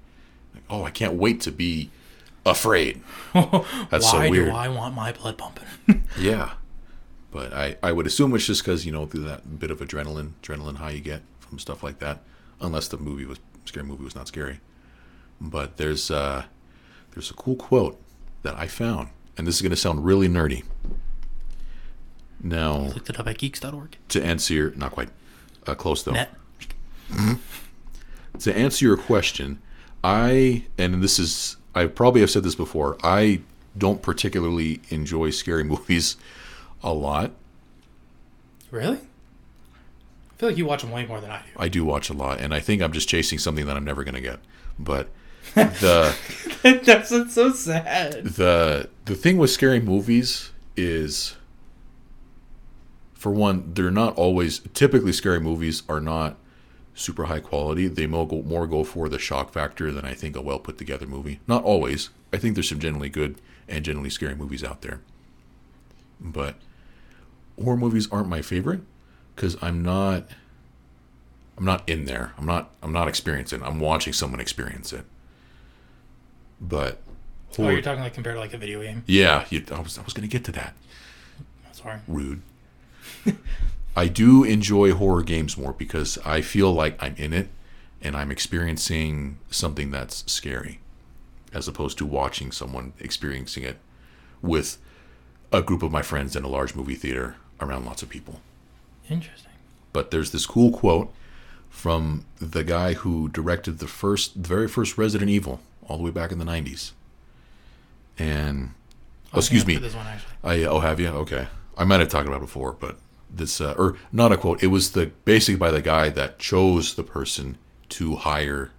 [0.54, 1.90] like, oh i can't wait to be
[2.46, 3.02] afraid
[3.34, 4.50] That's so Why weird.
[4.50, 5.66] do I want my blood pumping?
[6.20, 6.52] Yeah,
[7.32, 10.32] but I, I would assume it's just because you know through that bit of adrenaline
[10.42, 12.20] adrenaline high you get from stuff like that,
[12.60, 14.60] unless the movie was scary movie was not scary.
[15.40, 16.44] But there's uh,
[17.12, 18.00] there's a cool quote
[18.44, 20.64] that I found, and this is going to sound really nerdy.
[22.44, 23.98] Now Looked it up at geeks.org.
[24.10, 25.10] to answer your not quite
[25.68, 26.34] uh, close though Net.
[28.40, 29.62] to answer your question,
[30.04, 32.98] I and this is I probably have said this before.
[33.04, 33.42] I
[33.78, 36.18] don't particularly enjoy scary movies
[36.84, 37.32] a lot.
[38.70, 38.98] Really?
[38.98, 41.52] I feel like you watch them way more than I do.
[41.58, 44.04] I do watch a lot, and I think I'm just chasing something that I'm never
[44.04, 44.40] gonna get.
[44.80, 45.10] But
[45.56, 46.16] the
[46.64, 48.24] That's that's so sad.
[48.26, 51.36] the the thing with scary movies is,
[53.14, 54.60] for one, they're not always.
[54.74, 56.38] Typically, scary movies are not
[56.94, 57.88] super high quality.
[57.88, 60.78] They more go, more go for the shock factor than I think a well put
[60.78, 61.40] together movie.
[61.48, 62.10] Not always.
[62.34, 65.02] I think there's some generally good and generally scary movies out there.
[66.20, 66.56] But
[67.62, 68.82] horror movies aren't my favorite
[69.36, 70.28] because I'm not.
[71.58, 72.34] I'm not in there.
[72.38, 72.72] I'm not.
[72.82, 73.62] I'm not experiencing.
[73.62, 73.66] it.
[73.66, 75.06] I'm watching someone experience it.
[76.60, 77.02] But
[77.54, 79.04] Oh, horror- you're talking like compared to like a video game.
[79.08, 80.74] yeah, you, I was I was gonna get to that.
[81.74, 82.00] Sorry.
[82.08, 82.42] Rude.
[83.96, 87.50] I do enjoy horror games more because I feel like I'm in it,
[88.02, 90.80] and I'm experiencing something that's scary,
[91.54, 93.78] as opposed to watching someone experiencing it
[94.42, 94.78] with
[95.52, 98.40] a group of my friends in a large movie theater around lots of people.
[99.10, 99.52] Interesting.
[99.94, 101.14] But there's this cool quote
[101.70, 106.12] from the guy who directed the first, the very first Resident Evil, all the way
[106.12, 106.92] back in the '90s.
[108.18, 108.72] And
[109.34, 110.08] oh, excuse me, one.
[110.44, 111.48] I oh have you okay.
[111.78, 112.98] I might have talked about it before, but
[113.34, 114.62] this uh, or not a quote.
[114.64, 117.58] It was the basically by the guy that chose the person
[117.90, 118.72] to hire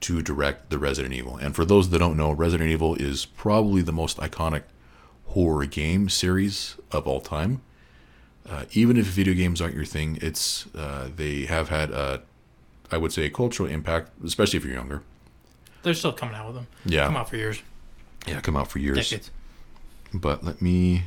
[0.00, 1.36] to direct the Resident Evil.
[1.36, 4.62] And for those that don't know, Resident Evil is probably the most iconic
[5.26, 7.60] horror game series of all time.
[8.48, 12.22] Uh, even if video games aren't your thing, it's uh, they have had a,
[12.90, 15.02] I would say, a cultural impact, especially if you're younger.
[15.82, 16.66] They're still coming out with them.
[16.86, 17.60] Yeah, Come out for years,
[18.26, 18.96] yeah, come out for years.
[19.10, 19.30] decades.
[20.14, 21.04] but let me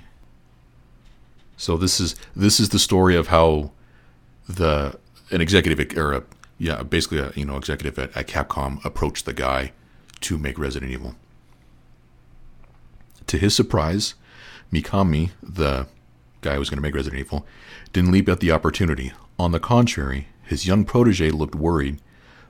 [1.62, 3.72] so this is this is the story of how
[4.50, 4.98] the
[5.30, 6.24] an executive or a
[6.58, 9.72] yeah basically a you know executive at, at capcom approached the guy
[10.20, 11.16] to make resident evil
[13.28, 14.16] to his surprise
[14.74, 15.88] mikami the
[16.42, 17.46] guy who was going to make resident evil
[17.94, 22.00] didn't leap at the opportunity on the contrary his young protege looked worried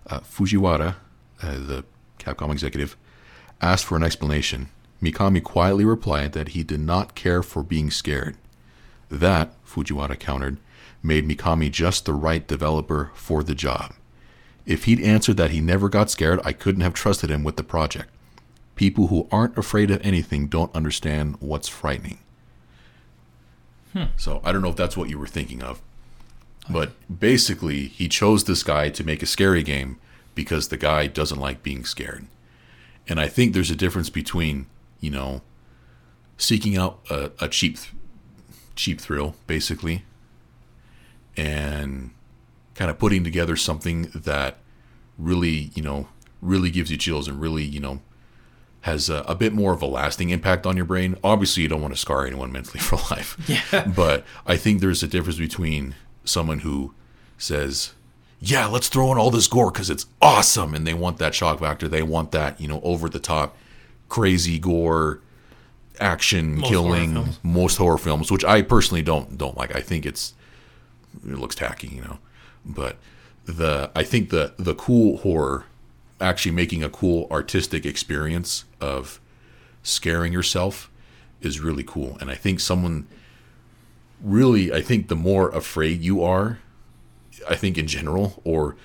[0.07, 0.95] uh, fujiwara
[1.43, 1.83] uh, the
[2.17, 2.95] capcom executive
[3.61, 4.69] asked for an explanation.
[5.01, 8.37] Mikami quietly replied that he did not care for being scared.
[9.11, 10.57] That, Fujiwara countered,
[11.03, 13.93] made Mikami just the right developer for the job.
[14.65, 17.63] If he'd answered that he never got scared, I couldn't have trusted him with the
[17.63, 18.09] project.
[18.75, 22.19] People who aren't afraid of anything don't understand what's frightening.
[23.93, 24.05] Hmm.
[24.15, 25.81] So I don't know if that's what you were thinking of.
[26.69, 29.97] But basically, he chose this guy to make a scary game
[30.35, 32.27] because the guy doesn't like being scared.
[33.07, 34.67] And I think there's a difference between,
[34.99, 35.41] you know,
[36.37, 37.77] seeking out a, a cheap,
[38.75, 40.03] cheap thrill, basically,
[41.37, 42.11] and
[42.75, 44.57] kind of putting together something that
[45.17, 46.07] really, you know,
[46.41, 48.01] really gives you chills and really, you know,
[48.81, 51.15] has a, a bit more of a lasting impact on your brain.
[51.23, 53.37] Obviously, you don't want to scar anyone mentally for life.
[53.47, 53.91] Yeah.
[53.95, 56.93] But I think there's a difference between someone who
[57.37, 57.93] says,
[58.39, 61.59] "Yeah, let's throw in all this gore because it's awesome," and they want that shock
[61.59, 61.87] factor.
[61.87, 63.55] They want that, you know, over the top,
[64.09, 65.21] crazy gore,
[65.99, 67.15] action, Most killing.
[67.15, 67.27] horror.
[67.43, 69.75] Most horror films, which I personally don't don't like.
[69.75, 70.33] I think it's
[71.27, 72.19] it looks tacky, you know.
[72.65, 72.97] But
[73.45, 75.65] the I think the the cool horror
[76.19, 79.19] actually making a cool artistic experience of
[79.83, 80.89] scaring yourself
[81.41, 82.17] is really cool.
[82.21, 83.07] And I think someone
[84.23, 86.59] really I think the more afraid you are,
[87.49, 88.75] I think in general, or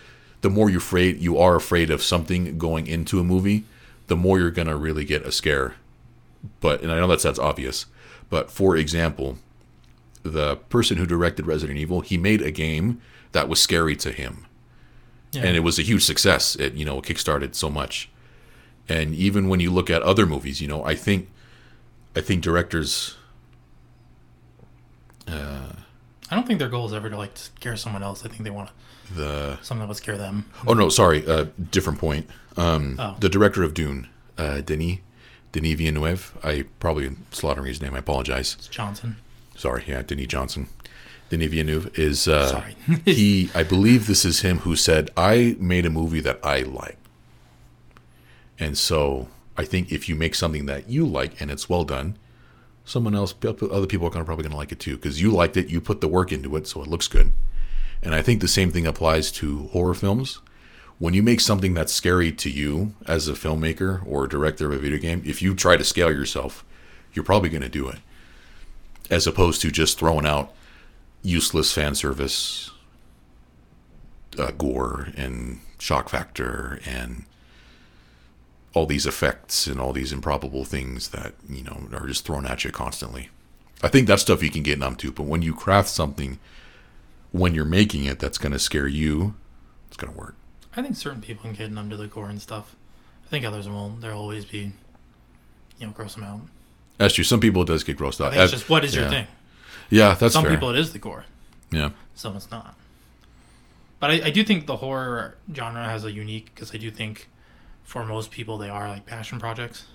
[0.40, 3.64] the more you're afraid you are afraid of something going into a movie,
[4.06, 5.74] the more you're gonna really get a scare.
[6.60, 7.86] But and I know that sounds obvious,
[8.30, 9.38] but for example,
[10.22, 13.00] the person who directed Resident Evil, he made a game
[13.32, 14.46] that was scary to him
[15.32, 15.42] Yeah.
[15.44, 16.56] and it was a huge success.
[16.56, 18.08] It you know kickstarted so much,
[18.88, 21.28] and even when you look at other movies, you know I think,
[22.14, 23.16] I think directors,
[25.28, 25.72] uh,
[26.30, 28.24] I don't think their goal is ever to like scare someone else.
[28.24, 28.74] I think they want to
[29.14, 30.44] the something that would scare them.
[30.66, 32.28] oh no sorry, uh, different point.
[32.56, 33.14] Um, Oh.
[33.20, 34.98] The director of Dune, uh, Denis,
[35.56, 36.36] Denis Villeneuve.
[36.44, 37.94] I probably am slaughtering his name.
[37.94, 38.56] I apologize.
[38.58, 39.16] It's Johnson.
[39.56, 40.68] Sorry, yeah, Denis Johnson.
[41.30, 42.76] Denis Villeneuve is uh, Sorry.
[43.06, 43.50] he.
[43.54, 46.98] I believe this is him who said, "I made a movie that I like,"
[48.58, 52.18] and so I think if you make something that you like and it's well done,
[52.84, 55.56] someone else, other people are gonna, probably going to like it too because you liked
[55.56, 57.32] it, you put the work into it, so it looks good.
[58.02, 60.40] And I think the same thing applies to horror films.
[60.98, 64.78] When you make something that's scary to you as a filmmaker or director of a
[64.78, 66.64] video game, if you try to scale yourself,
[67.12, 67.98] you're probably going to do it,
[69.10, 70.54] as opposed to just throwing out
[71.22, 72.70] useless fan service,
[74.38, 77.24] uh, gore and shock factor and
[78.72, 82.64] all these effects and all these improbable things that you know are just thrown at
[82.64, 83.28] you constantly.
[83.82, 86.38] I think that's stuff you can get numb to, but when you craft something
[87.32, 89.34] when you're making it that's going to scare you,
[89.88, 90.35] it's going to work.
[90.76, 92.76] I think certain people can get numb to the gore and stuff.
[93.26, 94.00] I think others won't.
[94.00, 94.72] There'll always be,
[95.78, 96.40] you know, gross them out.
[96.98, 97.24] That's true.
[97.24, 98.32] Some people it does get grossed out.
[98.32, 99.02] think it's just what is yeah.
[99.02, 99.26] your thing.
[99.90, 100.52] Yeah, that's Some fair.
[100.52, 101.24] people it is the gore.
[101.70, 101.90] yeah.
[102.14, 102.76] some it's not.
[104.00, 107.28] But I, I do think the horror genre has a unique because I do think
[107.82, 109.86] for most people they are like passion projects.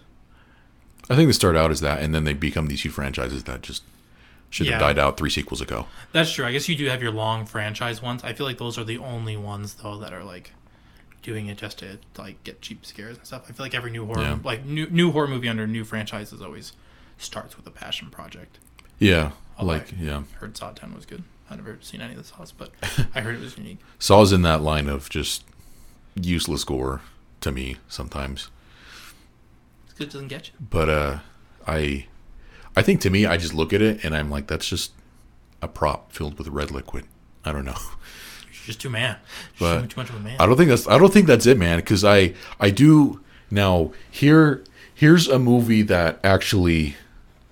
[1.10, 3.62] I think they start out as that, and then they become these huge franchises that
[3.62, 3.84] just
[4.50, 5.88] should have died out three sequels ago.
[6.12, 6.46] That's true.
[6.46, 8.24] I guess you do have your long franchise ones.
[8.24, 10.54] I feel like those are the only ones though that are like
[11.21, 13.43] doing it just to like get cheap scares and stuff.
[13.49, 14.38] I feel like every new horror Yeah.
[14.43, 16.73] like new new horror movie under new franchises always
[17.17, 18.57] starts with a passion project.
[18.99, 20.23] Yeah, I like like- yeah.
[20.36, 21.23] I heard Saw 10 was good.
[21.49, 22.71] I've never seen any of the Saws, but
[23.15, 23.79] I heard it was unique.
[23.99, 25.43] Saw's in that line of just
[26.15, 27.01] useless gore
[27.41, 28.49] to me sometimes.
[29.86, 30.53] It's 'cause it doesn't get you.
[30.69, 31.19] But uh,
[31.67, 32.07] I,
[32.75, 34.91] I think to me, I just look at it and I'm like, that's just
[35.62, 37.05] a prop filled with red liquid.
[37.43, 37.75] I don't know.
[38.65, 39.17] Just too man.
[39.60, 40.38] But too much of a man.
[40.39, 41.78] I don't think that's I don't think that's it, man.
[41.80, 43.19] Because I I do
[43.50, 46.95] now here here's a movie that actually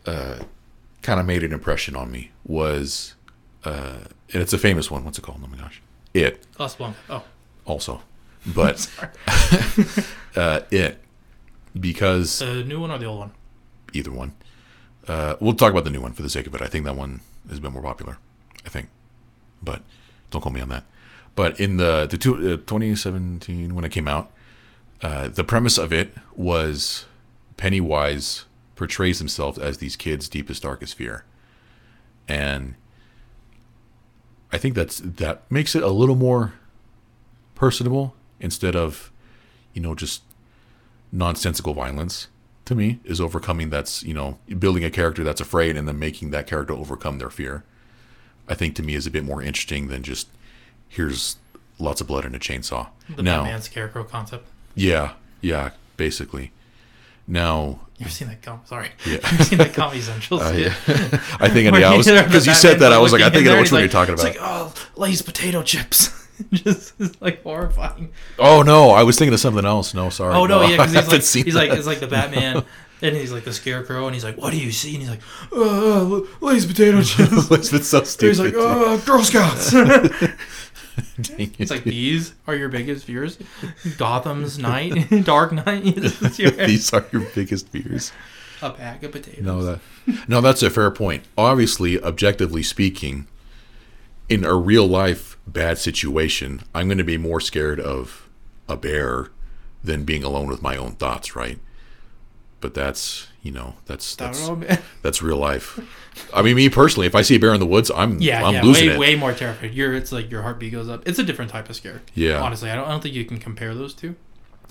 [0.06, 0.40] uh,
[1.02, 3.16] kind of made an impression on me was
[3.66, 3.98] uh,
[4.34, 5.04] and it's a famous one.
[5.04, 5.42] What's it called?
[5.44, 5.82] Oh my gosh,
[6.14, 6.98] it Casablanca.
[7.10, 7.24] Oh,
[7.66, 8.02] also,
[8.46, 8.88] but
[10.36, 11.00] uh, it
[11.80, 13.32] because The new one or the old one?
[13.94, 14.34] either one.
[15.08, 16.62] Uh, we'll talk about the new one for the sake of it.
[16.62, 18.20] I think that one has been more popular.
[18.64, 18.90] I think,
[19.64, 19.82] but
[20.30, 20.84] don't call me on that.
[21.40, 24.30] But in the the two, uh, 2017 when it came out,
[25.02, 27.06] uh, the premise of it was
[27.56, 28.44] Pennywise
[28.76, 31.24] portrays himself as these kids' deepest darkest fear,
[32.28, 32.76] and
[34.52, 36.56] I think that's that makes it a little more
[37.56, 39.10] personable instead of,
[39.74, 40.24] you know, just
[41.10, 42.28] nonsensical violence
[42.66, 46.32] to me is overcoming that's you know building a character that's afraid and then making
[46.32, 47.64] that character overcome their fear.
[48.50, 50.28] I think to me is a bit more interesting than just
[50.90, 51.38] here's
[51.78, 54.46] lots of blood and a chainsaw The now Batman Scarecrow concept.
[54.76, 56.52] yeah yeah basically
[57.28, 58.90] now You've seen that com Sorry.
[59.06, 59.14] Yeah.
[59.32, 60.68] You've seen that Comedy Central uh, yeah.
[61.40, 63.52] i think yeah, I was because you said that i was like i think in
[63.52, 66.10] i know which and one you're talking about It's like, oh, Lay's potato chips.
[66.54, 68.14] Just it's like horrifying.
[68.38, 70.94] oh no i was thinking of something else no sorry Oh no, yeah, because
[71.34, 72.64] he's like he's like it's like the Batman,
[73.02, 75.22] and he's like the Scarecrow, and he's like, "What do you see?" And he's like,
[75.52, 78.54] "Uh, Lay's potato chips." it's so stupid he's like.
[78.56, 79.74] "Uh, Girl Scouts."
[81.38, 81.70] It's it.
[81.70, 83.38] like these are your biggest fears.
[83.98, 85.96] Gotham's Night, Dark Knight.
[85.96, 88.12] This is your, these are your biggest fears
[88.62, 89.44] a bag of potatoes.
[89.44, 89.80] No, that
[90.28, 91.24] no, that's a fair point.
[91.38, 93.28] Obviously, objectively speaking,
[94.28, 98.30] in a real life bad situation, I'm going to be more scared of
[98.68, 99.30] a bear
[99.84, 101.60] than being alone with my own thoughts, right?
[102.60, 104.62] But that's you know that's that's know,
[105.02, 105.80] that's real life.
[106.34, 108.54] I mean, me personally, if I see a bear in the woods, I'm Yeah, I'm
[108.56, 109.00] yeah, losing way, it.
[109.00, 109.72] way more terrified.
[109.74, 111.08] It's like your heartbeat goes up.
[111.08, 112.02] It's a different type of scare.
[112.14, 112.42] Yeah.
[112.42, 114.16] honestly, I don't, I don't think you can compare those two.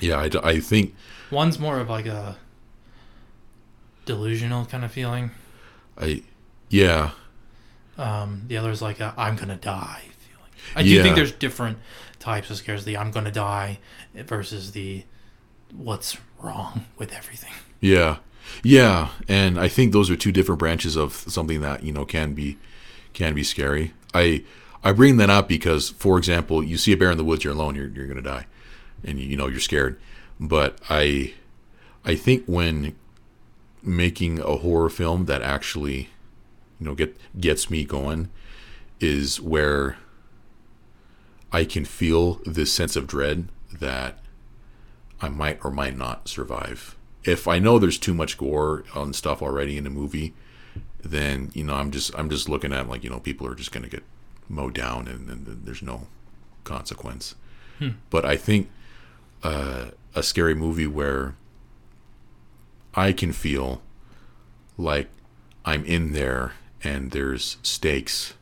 [0.01, 0.95] Yeah, I think
[1.31, 2.37] One's more of like a
[4.05, 5.31] delusional kind of feeling.
[5.97, 6.23] I
[6.69, 7.11] yeah
[7.97, 10.51] Um, the other's like a I'm gonna die feeling.
[10.77, 11.03] I do Yeah.
[11.03, 11.79] think there's different
[12.19, 12.85] types of scares.
[12.85, 13.79] The I'm gonna die
[14.15, 15.05] versus the
[15.75, 17.53] what's wrong with everything.
[17.81, 18.19] Yeah.
[18.63, 22.35] Yeah, and I think those are two different branches of something that, you know, can
[22.35, 22.59] be
[23.13, 23.93] can be scary.
[24.15, 24.45] I
[24.83, 27.55] I bring that up because for example, you see a bear in the woods, you're
[27.55, 28.47] alone, you're you're to die.
[29.05, 29.99] And you know you're scared.
[30.41, 31.35] But I
[32.05, 32.95] I think when
[33.83, 36.11] making a horror film that actually
[36.81, 38.29] you know get gets me going
[39.01, 39.97] is where
[41.53, 44.19] I can feel this sense of dread that
[45.21, 46.97] I might or might not survive.
[47.25, 50.35] If I know there's too much gore on stuff already in a movie,
[51.03, 53.73] then you know I'm just I'm just looking at like you know people are just
[53.73, 54.05] gonna get
[54.49, 56.07] mowed down and, and there's no
[56.65, 57.35] consequence.
[58.11, 58.71] But I think
[59.45, 61.37] uh, a scary movie where
[62.95, 63.83] I can feel
[64.77, 65.09] like
[65.65, 68.35] I'm in there and there's stakes,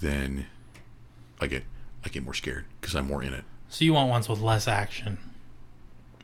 [0.00, 0.46] then
[1.40, 1.62] I get
[2.04, 3.44] I get more scared because I'm more in it.
[3.68, 5.18] So you want ones with less action,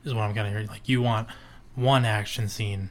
[0.04, 0.66] is what I'm kind of hearing.
[0.68, 1.28] Like you want
[1.74, 2.90] one action scene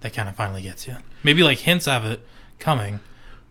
[0.00, 0.96] that kind of finally gets you.
[1.22, 2.26] Maybe like hints of it
[2.58, 3.00] coming,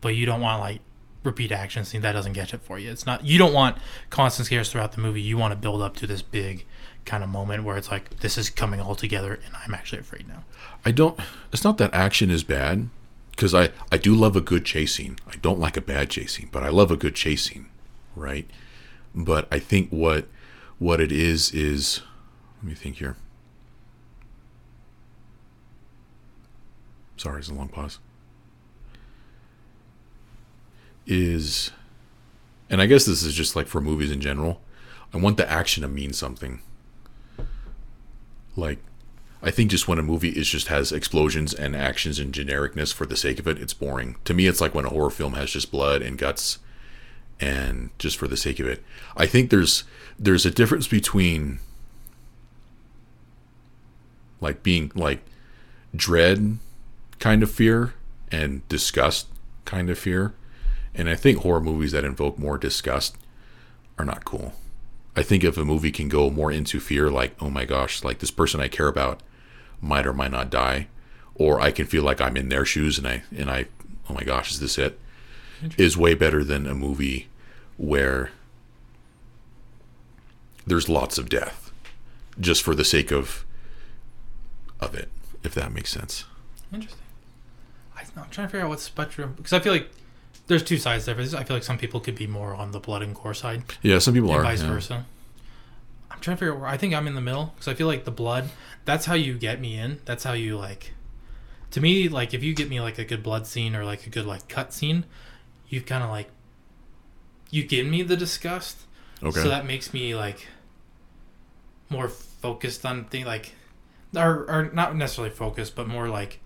[0.01, 0.81] but you don't want like
[1.23, 2.91] repeat action scene that doesn't get it for you.
[2.91, 3.77] It's not you don't want
[4.09, 5.21] constant scares throughout the movie.
[5.21, 6.65] You want to build up to this big
[7.05, 10.27] kind of moment where it's like this is coming all together and I'm actually afraid
[10.27, 10.43] now.
[10.85, 11.19] I don't.
[11.51, 12.89] It's not that action is bad,
[13.31, 15.17] because I I do love a good chase scene.
[15.27, 17.67] I don't like a bad chase scene, but I love a good chase scene,
[18.15, 18.49] right?
[19.13, 20.27] But I think what
[20.79, 22.01] what it is is
[22.57, 23.17] let me think here.
[27.17, 27.99] Sorry, it's a long pause.
[31.05, 31.71] Is
[32.69, 34.61] and I guess this is just like for movies in general.
[35.13, 36.61] I want the action to mean something.
[38.55, 38.79] Like
[39.41, 43.05] I think just when a movie is just has explosions and actions and genericness for
[43.05, 44.15] the sake of it, it's boring.
[44.23, 46.59] To me, it's like when a horror film has just blood and guts
[47.39, 48.81] and just for the sake of it.
[49.17, 49.83] I think there's
[50.17, 51.59] there's a difference between
[54.39, 55.21] like being like
[55.93, 56.57] dread
[57.23, 57.93] kind of fear
[58.33, 59.27] and disgust
[59.63, 60.33] kind of fear.
[60.93, 63.15] And I think horror movies that invoke more disgust
[63.97, 64.55] are not cool.
[65.15, 68.19] I think if a movie can go more into fear, like, oh my gosh, like
[68.19, 69.23] this person I care about
[69.79, 70.89] might or might not die,
[71.33, 73.67] or I can feel like I'm in their shoes and I and I,
[74.09, 74.99] oh my gosh, is this it?
[75.77, 77.29] Is way better than a movie
[77.77, 78.31] where
[80.67, 81.71] there's lots of death,
[82.37, 83.45] just for the sake of
[84.81, 85.07] of it,
[85.41, 86.25] if that makes sense.
[86.73, 87.02] Interesting.
[87.95, 89.89] I'm trying to figure out what spectrum because I feel like
[90.47, 91.17] there's two sides there.
[91.19, 93.99] I feel like some people could be more on the blood and gore side, Yeah,
[93.99, 94.43] some people and are.
[94.43, 94.67] vice yeah.
[94.67, 95.05] versa.
[96.11, 97.87] I'm trying to figure out where I think I'm in the middle because I feel
[97.87, 98.49] like the blood.
[98.85, 99.99] That's how you get me in.
[100.05, 100.93] That's how you like.
[101.71, 104.09] To me, like if you get me like a good blood scene or like a
[104.09, 105.05] good like cut scene,
[105.69, 106.29] you kind of like.
[107.49, 108.79] You give me the disgust,
[109.21, 109.39] Okay.
[109.41, 110.47] so that makes me like.
[111.89, 113.53] More focused on things like,
[114.15, 116.39] or or not necessarily focused, but more like.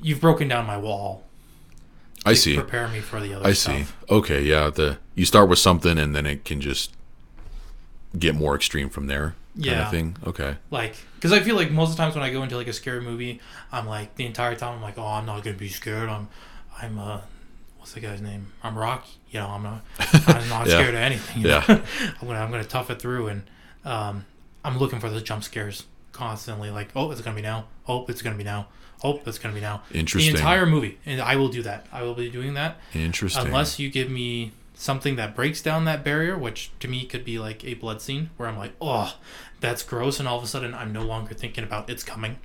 [0.00, 1.24] You've broken down my wall.
[2.24, 2.54] I see.
[2.54, 3.76] Prepare me for the other I stuff.
[3.76, 3.84] see.
[4.14, 4.70] Okay, yeah.
[4.70, 6.92] The you start with something and then it can just
[8.18, 9.34] get more extreme from there.
[9.54, 9.84] Kind Yeah.
[9.84, 10.16] of thing.
[10.26, 10.56] Okay.
[10.70, 12.72] Like, because I feel like most of the times when I go into like a
[12.72, 13.40] scary movie,
[13.70, 16.08] I'm like the entire time I'm like, oh, I'm not gonna be scared.
[16.08, 16.28] I'm,
[16.80, 17.20] I'm uh,
[17.78, 18.52] what's the guy's name?
[18.62, 19.10] I'm Rocky.
[19.30, 19.82] You know, I'm not,
[20.26, 20.74] I'm not Yeah.
[20.74, 21.42] scared of anything.
[21.42, 21.64] Yeah.
[21.68, 23.42] I'm gonna, I'm gonna tough it through, and
[23.84, 24.24] um,
[24.64, 26.70] I'm looking for the jump scares constantly.
[26.70, 27.66] Like, oh, it's gonna be now.
[27.88, 28.68] Oh, it's gonna be now.
[29.04, 29.82] Oh, it's gonna be now.
[29.92, 30.32] Interesting.
[30.32, 31.86] The entire movie, and I will do that.
[31.92, 33.46] I will be doing that Interesting.
[33.46, 37.38] unless you give me something that breaks down that barrier, which to me could be
[37.38, 39.16] like a blood scene where I'm like, oh,
[39.60, 42.38] that's gross, and all of a sudden I'm no longer thinking about it's coming.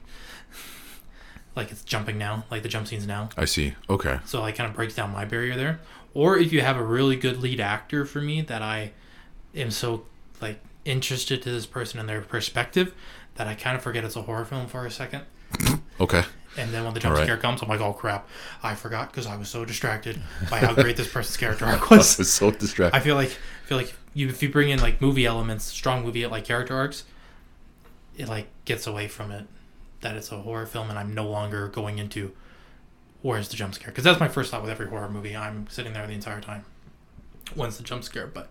[1.56, 3.30] like it's jumping now, like the jump scenes now.
[3.38, 3.76] I see.
[3.90, 4.20] Okay.
[4.26, 5.80] So it kind of breaks down my barrier there.
[6.14, 8.94] Or if you have a really good lead actor for me that I
[9.54, 10.06] am so
[10.42, 12.94] like interested to this person and their perspective
[13.38, 15.24] that I kind of forget it's a horror film for a second.
[16.00, 16.24] Okay.
[16.58, 17.24] And then when the jump right.
[17.24, 18.28] scare comes, I'm like, oh crap,
[18.62, 21.98] I forgot because I was so distracted by how great this person's character arc I
[21.98, 22.18] was.
[22.18, 22.96] was so distracted.
[22.96, 26.04] I feel like I feel like you if you bring in like movie elements, strong
[26.04, 27.04] movie like character arcs,
[28.16, 29.48] it like gets away from it
[30.02, 32.32] that it's a horror film, and I'm no longer going into
[33.22, 35.36] where's the jump scare because that's my first thought with every horror movie.
[35.36, 36.66] I'm sitting there the entire time.
[37.56, 38.28] When's the jump scare?
[38.28, 38.50] But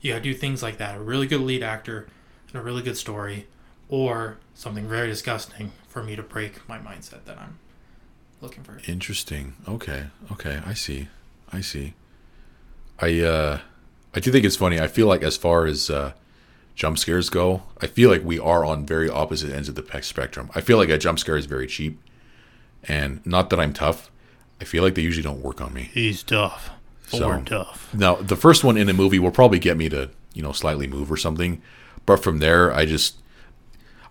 [0.00, 0.96] you gotta do things like that.
[0.96, 2.08] A really good lead actor
[2.48, 3.46] and a really good story,
[3.90, 7.58] or something very disgusting for me to break my mindset that I'm
[8.40, 8.80] looking for.
[8.86, 9.54] Interesting.
[9.68, 10.04] Okay.
[10.32, 10.60] Okay.
[10.64, 11.08] I see.
[11.52, 11.94] I see.
[13.00, 13.58] I uh
[14.14, 14.80] I do think it's funny.
[14.80, 16.12] I feel like as far as uh
[16.74, 20.50] jump scares go, I feel like we are on very opposite ends of the spectrum.
[20.54, 22.00] I feel like a jump scare is very cheap.
[22.84, 24.10] And not that I'm tough.
[24.60, 25.90] I feel like they usually don't work on me.
[25.92, 26.70] He's tough.
[27.08, 27.92] So- tough.
[27.92, 30.86] Now, the first one in a movie will probably get me to, you know, slightly
[30.86, 31.60] move or something.
[32.06, 33.16] But from there, I just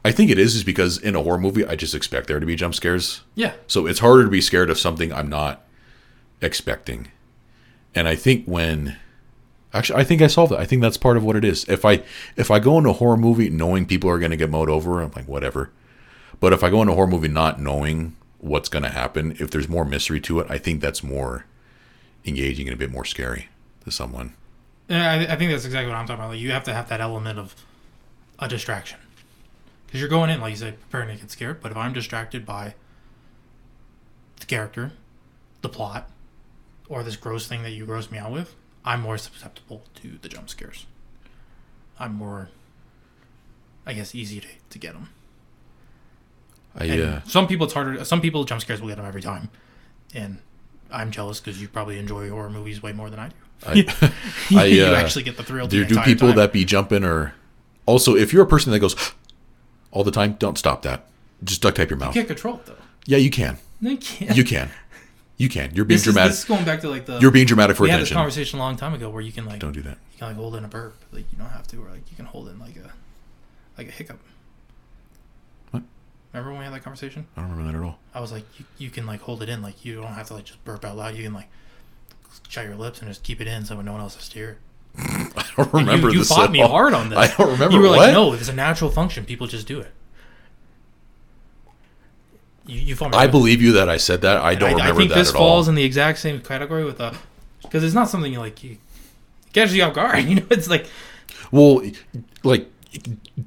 [0.03, 2.45] I think it is is because in a horror movie, I just expect there to
[2.45, 3.21] be jump scares.
[3.35, 3.53] Yeah.
[3.67, 5.65] So it's harder to be scared of something I'm not
[6.41, 7.09] expecting.
[7.93, 8.97] And I think when
[9.73, 10.59] actually I think I solved it.
[10.59, 11.65] I think that's part of what it is.
[11.67, 12.03] If I
[12.37, 15.01] if I go into a horror movie knowing people are going to get mowed over,
[15.01, 15.71] I'm like whatever.
[16.39, 19.51] But if I go into a horror movie not knowing what's going to happen, if
[19.51, 21.45] there's more mystery to it, I think that's more
[22.25, 23.49] engaging and a bit more scary
[23.83, 24.33] to someone.
[24.87, 26.31] Yeah, I, I think that's exactly what I'm talking about.
[26.31, 27.53] Like, you have to have that element of
[28.39, 28.99] a distraction
[29.89, 31.61] because you're going in, like you said, preparing to get scared.
[31.61, 32.75] But if I'm distracted by
[34.39, 34.91] the character,
[35.61, 36.11] the plot,
[36.87, 38.53] or this gross thing that you gross me out with,
[38.85, 40.85] I'm more susceptible to the jump scares.
[41.99, 42.49] I'm more,
[43.83, 45.09] I guess, easy to, to get them.
[46.79, 48.05] Uh, some people it's harder.
[48.05, 49.49] Some people jump scares will get them every time,
[50.13, 50.37] and
[50.91, 53.35] I'm jealous because you probably enjoy horror movies way more than I do.
[53.65, 54.13] I,
[54.55, 55.65] I, you uh, actually get the thrill.
[55.65, 56.37] do, do people time.
[56.37, 57.33] that be jumping or
[57.87, 58.95] also if you're a person that goes
[59.91, 61.05] all the time, don't stop that.
[61.43, 62.15] Just duct tape your mouth.
[62.15, 62.75] You can't control it though.
[63.05, 63.57] Yeah, you can.
[63.81, 64.35] No, you can't.
[64.35, 64.69] You can.
[65.37, 65.73] You can.
[65.73, 66.31] You're being this, is, dramatic.
[66.31, 67.17] this is going back to like the.
[67.19, 69.45] You're being dramatic for we had this conversation a long time ago where you can
[69.45, 69.97] like Don't do that.
[70.11, 72.17] you can like hold in a burp, like you don't have to, or like you
[72.17, 72.91] can hold in like a
[73.77, 74.19] like a hiccup.
[75.71, 75.83] What?
[76.33, 77.25] Remember when we had that conversation?
[77.37, 77.99] I don't remember that at all.
[78.13, 80.33] I was like, you, you can like hold it in, like you don't have to
[80.33, 81.15] like just burp out loud.
[81.15, 81.47] You can like
[82.49, 84.57] shut your lips and just keep it in so no one else has to hear.
[84.97, 86.69] I don't remember you, you this fought me all.
[86.69, 87.17] hard on this.
[87.17, 87.97] I don't remember You were what?
[87.97, 89.25] like, no, it's a natural function.
[89.25, 89.91] People just do it.
[92.65, 93.17] You, you fought me.
[93.17, 93.31] I hard.
[93.31, 94.37] believe you that I said that.
[94.37, 95.69] I don't I, remember I think that this falls all.
[95.69, 97.17] in the exact same category with uh, a
[97.63, 98.71] because it's not something you like you
[99.47, 100.23] it catches you off guard.
[100.25, 100.87] You know, it's like
[101.51, 101.81] Well,
[102.43, 102.69] like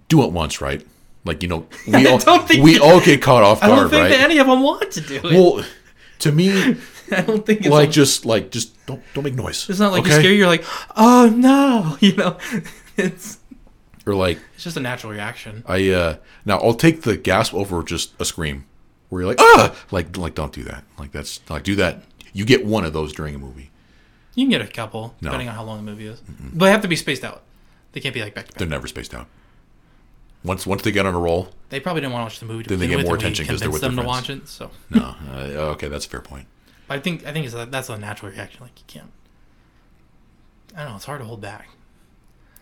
[0.08, 0.84] do it once, right?
[1.24, 3.72] Like you know, we all don't think we all get caught off guard.
[3.72, 4.08] I don't think right?
[4.10, 5.22] that any of them want to do it.
[5.24, 5.64] well,
[6.20, 6.76] to me,
[7.12, 9.68] I don't think like just like just don't don't make noise.
[9.68, 10.10] it's not like okay?
[10.10, 10.36] you're scared.
[10.38, 10.64] You're like,
[10.96, 12.36] oh no, you know,
[12.96, 13.38] it's
[14.06, 15.62] Or like it's just a natural reaction.
[15.66, 18.66] I uh now I'll take the gasp over just a scream
[19.08, 22.44] where you're like ah like like don't do that like that's like do that you
[22.46, 23.70] get one of those during a movie
[24.34, 25.28] You can get a couple No.
[25.28, 26.20] depending on how long the movie is,
[26.54, 27.42] but they have to be spaced out.
[27.92, 28.58] They can't be like back to back.
[28.58, 29.26] they're never spaced out
[30.44, 32.64] once once they get on a roll They probably didn't want to watch the movie.
[32.64, 34.48] Then they get more attention because they're with them to watch it.
[34.48, 36.46] So no uh, okay that's a fair point
[36.92, 38.60] I think I think it's a, that's a natural reaction.
[38.60, 39.10] Like you can't.
[40.76, 40.96] I don't know.
[40.96, 41.68] It's hard to hold back.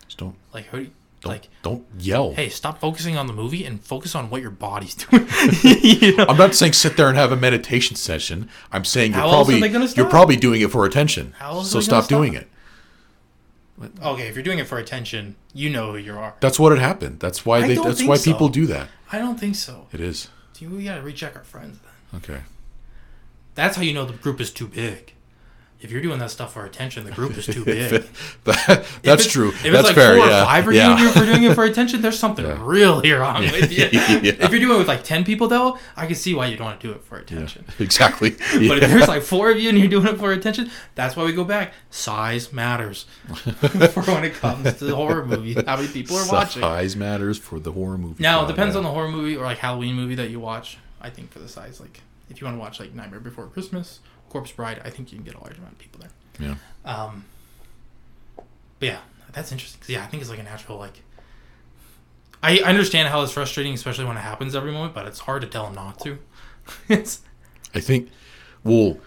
[0.05, 2.33] just don't Like do you, Don't like, don't yell.
[2.33, 5.27] hey, stop focusing on the movie and focus on what your body's doing.
[5.63, 6.25] you know?
[6.27, 8.49] I'm not saying sit there and have a meditation session.
[8.71, 9.59] I'm saying you're How probably
[9.95, 11.33] you're probably doing it for attention.
[11.37, 12.43] How else so gonna stop doing stop?
[12.43, 12.47] it.
[14.03, 16.35] Okay, if you're doing it for attention, you know who you are.
[16.39, 17.19] That's what had happened.
[17.19, 17.75] That's why I they.
[17.75, 18.31] That's why so.
[18.31, 18.89] people do that.
[19.11, 19.87] I don't think so.
[19.91, 22.21] It is See, we gotta recheck our friends then.
[22.21, 22.43] okay.
[23.55, 25.13] That's how you know the group is too big.
[25.81, 28.03] If you're doing that stuff for attention, the group is too big.
[28.43, 29.49] That- that's true.
[29.49, 30.15] If that's it's like fair.
[30.15, 30.43] four yeah.
[30.43, 30.95] or five are yeah.
[30.95, 32.59] doing it for doing it for attention, there's something Yeah.
[32.61, 33.87] really wrong with you.
[33.91, 36.65] If you're doing it with like ten people though, I can see why you don't
[36.67, 37.65] want to do it for attention.
[37.79, 38.29] exactly.
[38.29, 41.23] But if there's like four of you and you're doing it for attention, that's why
[41.25, 41.73] we go back.
[41.89, 43.05] Size matters
[43.91, 45.57] for when it comes to horror movies.
[45.65, 46.61] How many people are watching?
[46.61, 48.21] Size matters for the horror movie.
[48.21, 50.77] Now it depends on the horror movie or like Halloween movie that you watch.
[51.01, 53.99] I think for the size, like if you want to watch like Nightmare Before Christmas,
[54.29, 56.09] Corpse Bride, I think you can get a large amount of people there.
[56.39, 56.55] Yeah.
[56.85, 57.25] Um,
[58.35, 58.99] but yeah,
[59.33, 59.81] that's interesting.
[59.87, 61.03] yeah, I think it's like a natural like.
[62.41, 65.41] I I understand how it's frustrating, especially when it happens every moment, but it's hard
[65.43, 66.17] to tell them not to.
[66.89, 67.21] it's
[67.75, 68.09] I think,
[68.63, 68.97] well,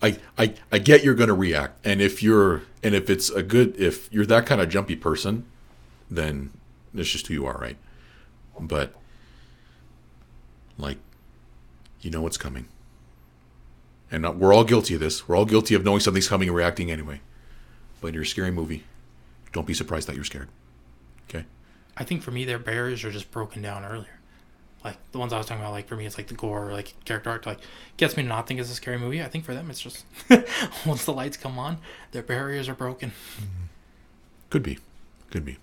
[0.00, 3.42] I I I get you're going to react, and if you're and if it's a
[3.42, 5.44] good if you're that kind of jumpy person,
[6.10, 6.50] then
[6.94, 7.76] it's just who you are, right?
[8.58, 8.94] But
[10.78, 10.98] like,
[12.04, 12.66] you know what's coming,
[14.10, 15.26] and we're all guilty of this.
[15.26, 17.20] We're all guilty of knowing something's coming and reacting anyway.
[18.00, 18.84] But in your scary movie,
[19.52, 20.48] don't be surprised that you're scared.
[21.28, 21.46] Okay.
[21.96, 24.20] I think for me, their barriers are just broken down earlier.
[24.84, 26.92] Like the ones I was talking about, like for me, it's like the gore, like
[27.06, 27.60] character arc, like
[27.96, 29.22] gets me to not think it's a scary movie.
[29.22, 30.04] I think for them, it's just
[30.86, 31.78] once the lights come on,
[32.12, 33.12] their barriers are broken.
[34.50, 34.78] Could be,
[35.30, 35.56] could be.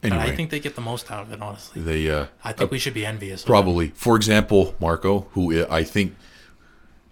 [0.00, 1.82] But I think they get the most out of it, honestly.
[1.82, 3.42] they uh, I think we should be envious.
[3.42, 3.46] of.
[3.46, 3.88] Probably.
[3.88, 6.14] For example, Marco, who I think,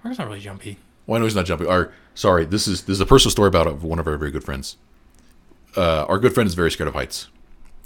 [0.04, 0.78] Marco's not really jumpy.
[1.06, 1.66] well, I know he's not jumping.
[1.66, 4.44] Our sorry, this is this is a personal story about one of our very good
[4.44, 4.76] friends.
[5.76, 7.28] Uh, our good friend is very scared of heights,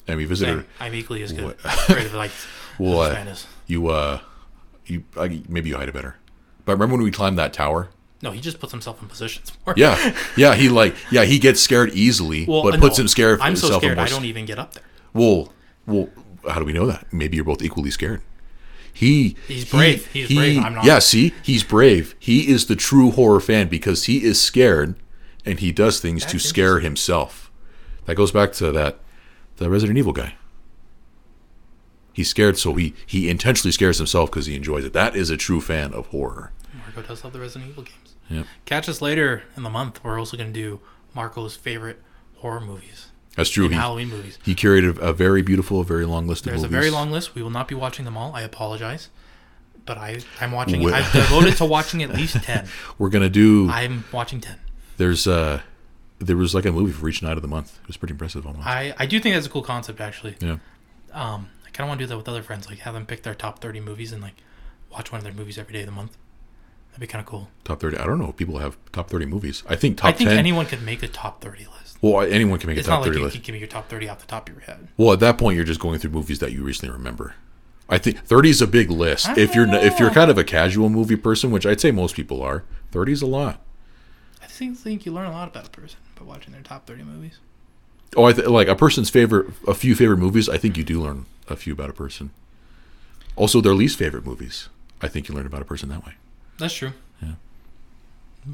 [0.07, 0.59] and we visited.
[0.61, 0.66] Same.
[0.78, 1.57] I'm equally as good.
[1.64, 2.30] Afraid of like
[2.78, 3.34] Well, uh.
[3.66, 4.20] You, uh,
[4.86, 6.16] you I, maybe you hide it better.
[6.64, 7.88] But remember when we climbed that tower?
[8.22, 9.53] No, he just puts himself in positions.
[9.64, 9.74] More.
[9.76, 10.55] Yeah, yeah.
[10.55, 13.40] He like, yeah, he gets scared easily, Well, but no, puts him scared.
[13.40, 13.98] I'm so scared.
[13.98, 14.82] I don't even get up there.
[15.12, 15.52] Well,
[15.86, 16.08] well,
[16.48, 17.12] how do we know that?
[17.12, 18.22] Maybe you're both equally scared.
[18.92, 20.06] He He's he- brave.
[20.08, 20.58] He's he- brave.
[20.64, 20.84] I'm not.
[20.84, 22.14] Yeah, see, he's brave.
[22.18, 24.94] He is the true horror fan because he is scared,
[25.44, 27.50] and he does things to scare himself.
[28.06, 28.98] That goes back to that
[29.56, 30.34] the Resident Evil guy.
[32.12, 34.92] He's scared, so he he intentionally scares himself because he enjoys it.
[34.92, 36.52] That is a true fan of horror.
[36.74, 38.16] Marco does love the Resident Evil games.
[38.28, 38.46] Yep.
[38.64, 40.02] Catch us later in the month.
[40.04, 40.80] We're also going to do
[41.14, 42.02] Marco's favorite
[42.38, 43.08] horror movies,
[43.41, 43.68] That's true.
[43.68, 44.38] He, Halloween movies.
[44.45, 46.62] he curated a very beautiful, very long list of movies.
[46.62, 47.34] There's a very long list.
[47.34, 48.34] We will not be watching them all.
[48.34, 49.09] I apologize,
[49.86, 50.82] but I I'm watching.
[50.82, 52.68] Well- I've devoted to watching at least ten.
[52.99, 53.68] We're gonna do.
[53.70, 54.59] I'm watching ten.
[54.99, 55.61] There's uh,
[56.18, 57.78] there was like a movie for each night of the month.
[57.82, 58.66] It was pretty impressive almost.
[58.66, 60.36] I I do think that's a cool concept actually.
[60.41, 60.59] yeah.
[61.12, 63.22] Um, I kind of want to do that with other friends, like have them pick
[63.22, 64.34] their top thirty movies and like
[64.93, 66.16] watch one of their movies every day of the month.
[66.91, 67.49] That'd be kind of cool.
[67.64, 67.97] Top thirty.
[67.97, 69.62] I don't know if people have top thirty movies.
[69.68, 70.38] I think top I think ten.
[70.38, 71.89] anyone could make a top thirty list.
[72.03, 73.34] Well, anyone can make It's a not top like thirty you list.
[73.34, 74.88] can you give me your top thirty off the top of your head.
[74.96, 77.34] Well, at that point, you're just going through movies that you recently remember.
[77.88, 79.28] I think thirty is a big list.
[79.28, 80.14] I If you're don't if you're know.
[80.14, 83.26] kind of a casual movie person, which I'd say most people are, thirty is a
[83.26, 83.61] lot.
[84.42, 87.03] I think, think you learn a lot about a person by watching their top thirty
[87.03, 87.38] movies.
[88.16, 90.48] Oh, I th- like a person's favorite, a few favorite movies.
[90.48, 92.30] I think you do learn a few about a person.
[93.36, 94.68] Also, their least favorite movies.
[95.03, 96.14] I think you learn about a person that way.
[96.59, 96.92] That's true.
[97.22, 97.32] Yeah.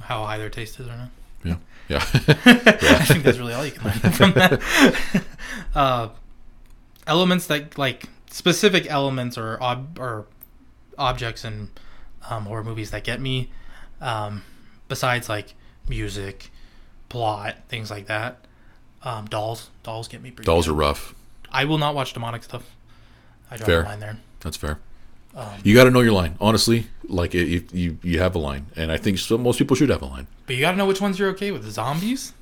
[0.03, 1.09] How high their taste is or not.
[1.45, 1.57] Yeah,
[1.89, 1.99] yeah.
[2.15, 5.23] I think that's really all you can learn from that.
[5.75, 6.09] uh,
[7.07, 10.27] elements that like specific elements or ob- or
[10.99, 11.71] objects in
[12.29, 13.51] um, horror movies that get me,
[14.01, 14.43] um,
[14.89, 15.55] besides like
[15.89, 16.51] music,
[17.09, 18.45] plot, things like that.
[19.03, 20.31] Um, dolls, dolls get me.
[20.33, 20.73] Pretty Dolls good.
[20.73, 21.15] are rough.
[21.53, 22.65] I will not watch demonic stuff.
[23.51, 23.83] I draw Fair.
[23.83, 24.17] the line there.
[24.41, 24.81] That's fair.
[25.37, 26.35] Um, You got to know your line.
[26.41, 29.77] Honestly, like it, you, you you have a line, and I think so, most people
[29.77, 30.27] should have a line.
[30.47, 31.65] But you gotta know which ones you're okay with.
[31.65, 32.33] The zombies,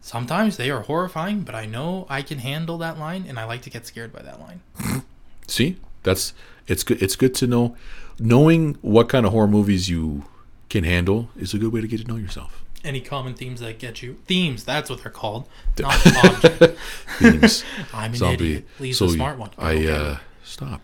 [0.00, 3.62] sometimes they are horrifying, but I know I can handle that line, and I like
[3.62, 4.60] to get scared by that line.
[5.48, 6.32] See, that's
[6.66, 7.02] it's good.
[7.02, 7.76] It's good to know.
[8.18, 10.24] Knowing what kind of horror movies you
[10.70, 12.62] can handle is a good way to get to know yourself.
[12.84, 14.18] Any common themes that get you?
[14.26, 15.48] Themes, that's what they're called.
[15.78, 15.94] Not.
[17.18, 17.64] Themes,
[17.94, 18.34] I'm an zombie.
[18.34, 18.66] idiot.
[18.78, 19.50] Lee's so the smart one.
[19.58, 19.90] I Okay.
[19.90, 20.80] uh stop.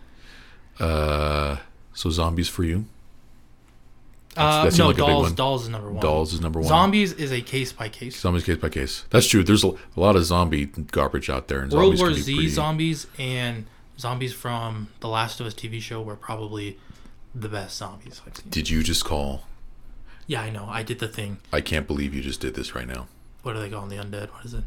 [0.79, 1.57] Uh,
[1.93, 2.85] so zombies for you.
[4.37, 5.31] Uh, that seemed no, dolls.
[5.33, 6.01] Dolls is number one.
[6.01, 6.67] Dolls is number one.
[6.69, 8.19] Zombies is a case by case.
[8.19, 9.05] Zombies case by case.
[9.09, 9.43] That's true.
[9.43, 11.61] There's a, a lot of zombie garbage out there.
[11.61, 13.65] And World War Z pretty- zombies and
[13.99, 16.79] zombies from the Last of Us TV show were probably
[17.35, 18.49] the best zombies I've seen.
[18.49, 19.43] Did you just call?
[20.27, 20.65] Yeah, I know.
[20.69, 21.37] I did the thing.
[21.51, 23.07] I can't believe you just did this right now.
[23.43, 23.89] What do they call them?
[23.89, 24.29] The undead?
[24.33, 24.63] What is it?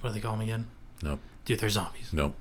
[0.00, 0.66] What do they call them again?
[1.02, 1.20] Nope.
[1.44, 2.12] Dude, they're zombies.
[2.12, 2.34] No.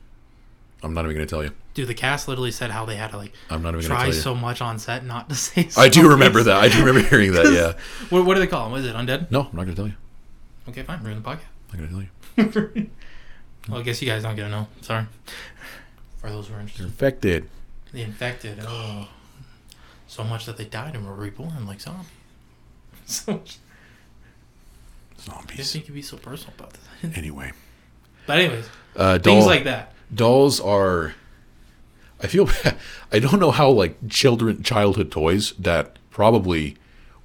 [0.83, 1.51] I'm not even going to tell you.
[1.73, 4.11] Dude, the cast literally said how they had to like I'm not even going try
[4.11, 5.69] so much on set not to say.
[5.77, 6.57] I do remember that.
[6.57, 7.45] I do remember hearing that.
[7.53, 7.73] Yeah.
[8.09, 8.79] What, what do they call them?
[8.79, 9.31] Is it undead?
[9.31, 9.95] No, I'm not going to tell you.
[10.69, 11.03] Okay, fine.
[11.03, 11.39] We're in the podcast.
[11.73, 12.89] I'm not going to tell you.
[13.69, 14.67] Well, I guess you guys don't get to know.
[14.81, 15.05] Sorry.
[16.19, 17.49] For those who are interested, infected.
[17.93, 18.59] the infected.
[18.61, 19.07] Oh,
[20.05, 22.07] so much that they died and were reborn like zombies.
[23.05, 23.59] So much.
[25.29, 27.17] I didn't think you'd be so personal about this.
[27.17, 27.53] Anyway.
[28.27, 28.65] But anyways,
[28.97, 29.93] Uh, things like that.
[30.13, 31.13] Dolls are
[32.21, 32.49] i feel
[33.11, 36.75] i don't know how like children childhood toys that probably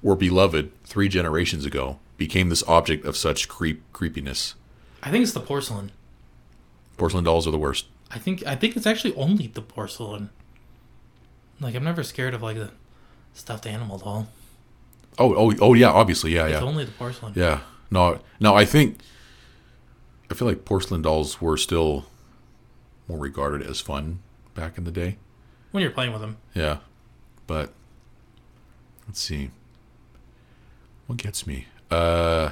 [0.01, 4.55] were beloved three generations ago became this object of such creep creepiness
[5.01, 5.91] I think it's the porcelain.
[6.97, 10.31] porcelain dolls are the worst I think I think it's actually only the porcelain.
[11.61, 12.71] Like I'm never scared of like the
[13.33, 14.27] stuffed animal doll.
[15.19, 17.33] oh oh oh yeah obviously yeah It's yeah only the porcelain.
[17.35, 17.59] yeah
[17.91, 18.97] no no i think
[20.29, 22.05] i feel like porcelain dolls were still
[23.09, 24.19] more regarded as fun
[24.53, 25.17] back in the day
[25.71, 26.37] When you're playing with them.
[26.53, 26.77] Yeah.
[27.47, 27.73] But
[29.07, 29.49] let's see.
[31.07, 31.65] What gets me?
[31.91, 32.51] Uh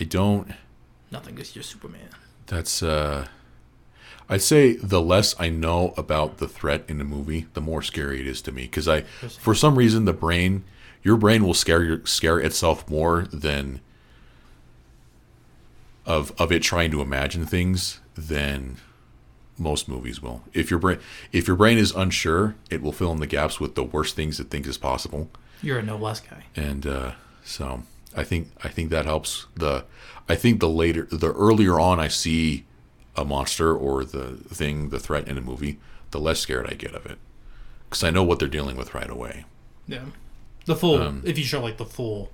[0.00, 0.50] I don't
[1.10, 2.08] Nothing gets your Superman.
[2.46, 3.28] that's uh
[4.30, 8.20] I'd say the less I know about the threat in the movie, the more scary
[8.20, 10.64] it is to me cuz I for some reason the brain
[11.02, 13.80] your brain will scare your, scare itself more than
[16.06, 18.78] of of it trying to imagine things than
[19.58, 20.42] most movies will.
[20.52, 20.98] If your brain
[21.32, 24.38] if your brain is unsure, it will fill in the gaps with the worst things
[24.40, 25.28] it thinks is possible.
[25.62, 26.44] You're a noblesse guy.
[26.54, 27.12] And uh,
[27.44, 27.82] so
[28.16, 29.46] I think I think that helps.
[29.54, 29.84] The
[30.28, 32.64] I think the later the earlier on I see
[33.16, 35.78] a monster or the thing, the threat in a movie,
[36.12, 37.18] the less scared I get of it
[37.88, 39.44] because I know what they're dealing with right away.
[39.86, 40.04] Yeah.
[40.66, 42.30] The full Um, if you show like the full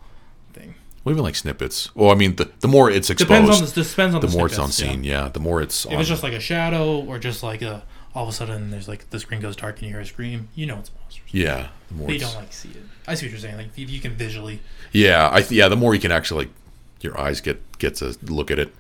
[0.53, 0.75] thing.
[1.05, 1.95] Well, even like snippets.
[1.95, 4.37] Well, I mean, the the more it's exposed, Depends on the depends on the the,
[4.37, 4.93] more it's on snippets, yeah.
[4.95, 5.05] scene.
[5.25, 5.29] Yeah.
[5.29, 5.85] the more it's.
[5.85, 7.83] If on, it's just like a shadow or just like a
[8.15, 10.49] all of a sudden there's like the screen goes dark and you hear a scream,
[10.55, 11.23] you know it's monsters.
[11.33, 12.77] yeah, the more But you don't like see it.
[13.07, 13.57] I see what you're saying.
[13.57, 14.61] Like if you can visually
[14.93, 15.69] Yeah, I th- yeah.
[15.69, 16.55] The more you can actually, like,
[17.01, 18.73] your eyes get get to look at it,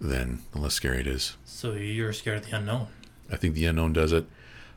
[0.00, 1.36] then the less scary it is.
[1.44, 2.88] so you're scared of the unknown.
[3.30, 4.24] I think the unknown does it.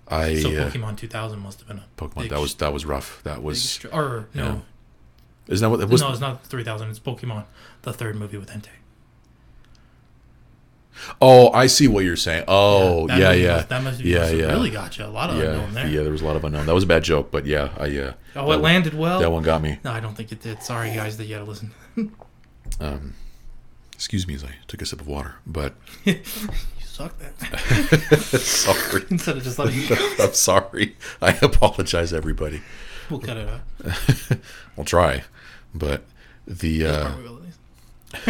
[0.07, 2.85] I So uh, Pokemon 2000 must have been a Pokemon big that was that was
[2.85, 3.21] rough.
[3.23, 4.59] That was str- or no, yeah.
[5.47, 6.01] Isn't that what it was?
[6.01, 6.89] no, it's not 3000.
[6.89, 7.45] It's Pokemon,
[7.83, 8.67] the third movie with Entei.
[11.19, 12.45] Oh, I see what you're saying.
[12.47, 14.45] Oh, that yeah, yeah, must- that must, be, yeah, yeah.
[14.51, 15.87] really got you a lot of yeah, unknown there.
[15.87, 16.03] yeah.
[16.03, 16.65] There was a lot of unknown.
[16.67, 19.19] That was a bad joke, but yeah, I uh, Oh, it landed well.
[19.19, 19.79] that one got me.
[19.83, 20.61] No, I don't think it did.
[20.63, 21.71] Sorry, guys, that you had to listen.
[22.79, 23.13] Um,
[23.93, 25.75] excuse me as I took a sip of water, but
[26.05, 26.21] you
[26.83, 27.37] suck that.
[28.41, 29.03] sorry.
[29.11, 30.95] Instead of just letting you go, I'm sorry.
[31.21, 32.61] I apologize, everybody.
[33.11, 33.61] we'll cut it out.
[34.75, 35.23] we'll try,
[35.73, 36.03] but
[36.47, 37.39] the uh, will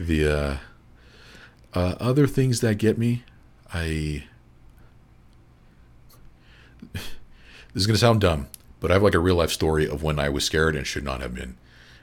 [0.00, 0.56] the uh,
[1.74, 3.24] uh, other things that get me,
[3.72, 4.24] I.
[6.92, 8.48] This is gonna sound dumb,
[8.80, 11.04] but I have like a real life story of when I was scared and should
[11.04, 11.56] not have been,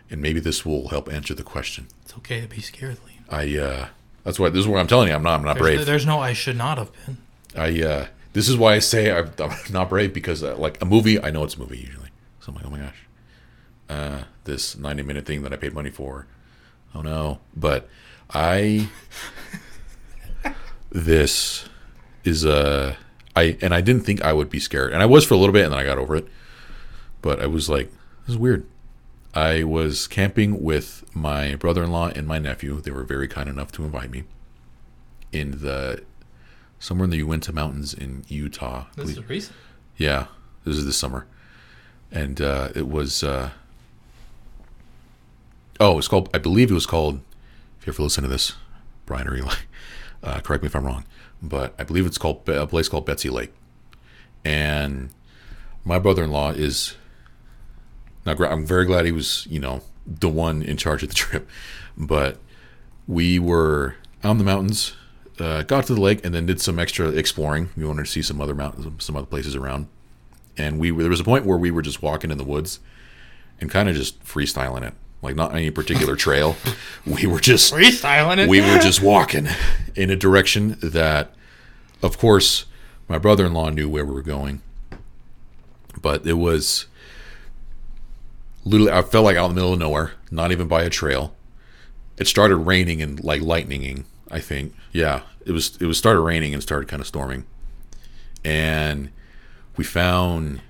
[0.10, 1.88] and maybe this will help answer the question.
[2.04, 3.34] It's okay to be scared, Liam.
[3.34, 3.88] I uh,
[4.24, 5.16] that's what this is what I'm telling you.
[5.16, 5.40] I'm not.
[5.40, 5.86] I'm not There's, brave.
[5.86, 7.18] there's no I should not have been.
[7.56, 10.86] I uh, this is why I say I'm, I'm not brave because uh, like a
[10.86, 12.10] movie, I know it's a movie usually.
[12.42, 13.05] So I'm like, oh my gosh,
[13.90, 16.28] uh, this 90 minute thing that I paid money for.
[16.94, 17.40] Oh no!
[17.56, 17.90] But
[18.34, 18.88] I
[20.92, 21.66] this
[22.24, 22.96] is uh
[23.36, 25.54] I and I didn't think I would be scared, and I was for a little
[25.54, 26.28] bit, and then I got over it.
[27.22, 27.92] But I was like,
[28.26, 28.66] this is weird.
[29.34, 32.80] I was camping with my brother-in-law and my nephew.
[32.80, 34.24] They were very kind enough to invite me
[35.34, 36.04] in the
[36.80, 38.86] somewhere in the Uinta Mountains in Utah.
[38.96, 39.56] This is recent.
[39.98, 40.28] yeah,
[40.64, 41.28] this is this summer,
[42.12, 43.22] and uh, it was.
[43.24, 43.52] Uh,
[45.80, 46.30] oh, it's called.
[46.34, 47.22] I believe it was called.
[47.80, 48.54] If you ever listen to this,
[49.06, 49.56] Brian or Eli,
[50.24, 51.06] uh, correct me if I'm wrong,
[51.42, 53.54] but I believe it's called a place called Betsy Lake,
[54.44, 55.10] and
[55.84, 56.96] my brother-in-law is.
[58.26, 61.48] Now, I'm very glad he was, you know, the one in charge of the trip,
[61.96, 62.40] but
[63.08, 64.96] we were in the mountains
[65.40, 67.70] uh, got to the lake and then did some extra exploring.
[67.76, 69.88] We wanted to see some other mountains, some other places around.
[70.58, 72.80] And we there was a point where we were just walking in the woods
[73.60, 74.94] and kind of just freestyling it,
[75.26, 76.56] like not any particular trail.
[77.06, 78.50] We were just Freestyling it.
[78.50, 79.48] we were just walking
[79.96, 81.34] in a direction that,
[82.02, 82.66] of course,
[83.08, 84.62] my brother-in-law knew where we were going,
[86.02, 86.86] but it was
[88.64, 91.36] literally I felt like out in the middle of nowhere, not even by a trail.
[92.18, 94.06] It started raining and like lightninging.
[94.32, 97.46] I think, yeah, it was it was started raining and started kind of storming,
[98.44, 99.10] and
[99.78, 100.62] we found.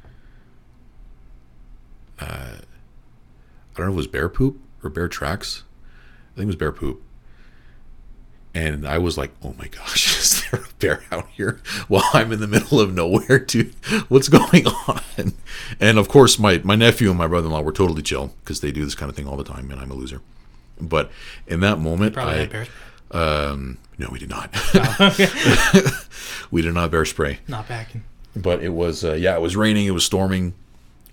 [2.19, 2.57] Uh,
[3.75, 5.63] I don't know if it was bear poop or bear tracks.
[6.33, 7.01] I think it was bear poop.
[8.53, 12.31] and I was like, "Oh my gosh, is there a bear out here?" While I'm
[12.31, 13.73] in the middle of nowhere, dude,
[14.07, 15.33] what's going on?
[15.79, 18.83] And of course, my my nephew and my brother-in-law were totally chill because they do
[18.85, 20.21] this kind of thing all the time, and I'm a loser.
[20.79, 21.09] But
[21.47, 22.67] in that moment, Probably I had bears.
[23.11, 24.53] um, no, we did not.
[24.99, 25.27] okay.
[26.51, 27.39] we did not bear spray.
[27.47, 28.03] Not backing.
[28.35, 30.53] but it was uh, yeah it was raining it was storming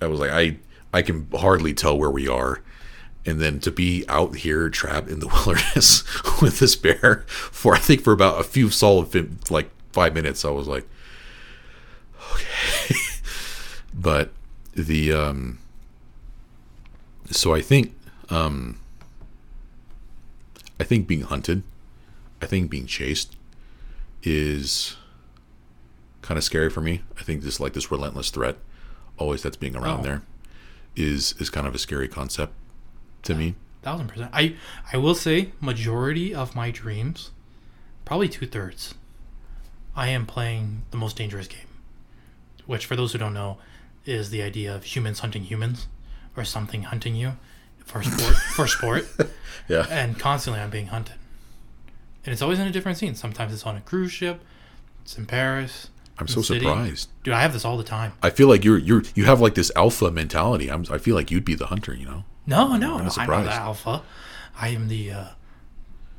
[0.01, 0.57] i was like i
[0.93, 2.61] i can hardly tell where we are
[3.25, 6.03] and then to be out here trapped in the wilderness
[6.43, 10.51] with this bear for i think for about a few solid like five minutes i
[10.51, 10.87] was like
[12.35, 12.95] okay
[13.95, 14.33] but
[14.75, 15.59] the um
[17.31, 17.95] so i think
[18.31, 18.79] um
[20.81, 21.63] i think being hunted
[22.41, 23.37] i think being chased
[24.23, 24.97] is
[26.21, 27.03] kind of scary for me.
[27.19, 28.57] I think this like this relentless threat,
[29.19, 30.03] always that's being around Oh.
[30.05, 30.23] there,
[30.97, 32.53] is is kind of a scary concept
[33.23, 33.55] to me.
[33.83, 34.31] Thousand percent.
[34.33, 34.57] I
[34.93, 37.31] I will say majority of my dreams,
[38.05, 38.95] probably two thirds,
[39.97, 41.67] I am playing the most dangerous game.
[42.67, 43.59] Which for those who don't know,
[44.05, 45.89] is the idea of humans hunting humans,
[46.37, 47.33] or something hunting you,
[47.85, 49.09] for sport for sport,
[49.69, 51.17] Yeah, and constantly I'm being hunted.
[52.25, 53.17] And it's always in a different scene.
[53.17, 54.43] Sometimes it's on a cruise ship,
[55.03, 55.89] it's in Paris.
[56.19, 56.61] I'm so city.
[56.61, 57.09] surprised.
[57.25, 58.13] Dude, I have this all the time.
[58.23, 60.71] I feel like you're you're you have like this alpha mentality.
[60.71, 61.95] I'm I feel like you'd be the hunter.
[61.95, 64.03] You know, No, no, I'm no I'm not the alpha.
[64.57, 65.25] I am the uh,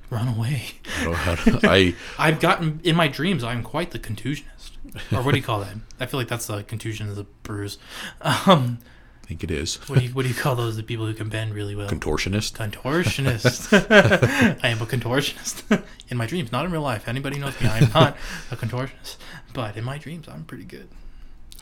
[0.10, 0.64] runaway.
[1.00, 3.44] I, don't know how to- I I've gotten in my dreams.
[3.44, 4.72] I'm quite the contusionist,
[5.12, 5.76] or what do you call that?
[6.00, 7.78] I feel like that's the contusion of the bruise.
[8.22, 8.80] Um,
[9.26, 10.76] think it is what do you what do you call those?
[10.76, 11.90] The people who can bend really well.
[11.90, 12.54] contortionist.
[12.54, 13.72] Contortionist.
[14.64, 17.08] I am a contortionist in my dreams, not in real life.
[17.08, 18.18] Anybody knows me, I am not
[18.52, 19.18] a contortionist.
[19.54, 20.90] But in my dreams, I'm pretty good.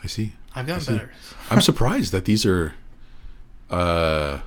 [0.02, 0.32] I see.
[0.56, 0.92] I've gotten see.
[0.92, 1.12] better.
[1.50, 2.74] I'm surprised that these are,
[3.70, 4.40] uh,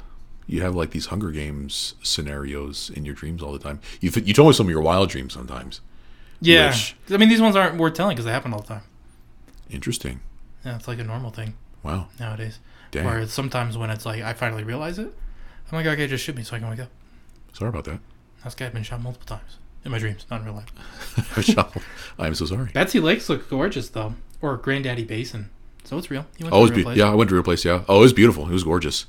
[0.47, 3.79] you have like these Hunger Games scenarios in your dreams all the time.
[4.01, 5.81] You you told me some of your wild dreams sometimes.
[6.41, 8.83] Yeah, Which- I mean these ones aren't worth telling because they happen all the time.
[9.69, 10.19] Interesting.
[10.65, 11.53] Yeah, it's like a normal thing
[11.83, 12.07] Wow.
[12.19, 12.59] nowadays.
[12.95, 13.05] Dang.
[13.05, 15.13] Where sometimes when it's like I finally realize it,
[15.71, 16.89] I'm like, okay, just shoot me so I can wake up.
[17.53, 17.99] Sorry about that.
[18.43, 21.75] This guy had been shot multiple times in my dreams, not in real life.
[22.19, 22.69] I'm so sorry.
[22.73, 25.49] Betsy Lakes look gorgeous though, or Granddaddy Basin.
[25.83, 26.25] So it's real.
[26.37, 26.97] You went Oh, to real be- place.
[26.97, 27.63] yeah, I went to a real place.
[27.65, 27.83] Yeah.
[27.87, 28.47] Oh, it was beautiful.
[28.49, 29.05] It was gorgeous.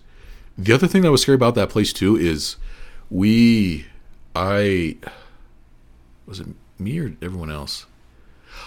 [0.59, 2.57] The other thing that was scary about that place too is
[3.11, 3.87] we,
[4.35, 4.97] I,
[6.27, 7.87] was it me or everyone else?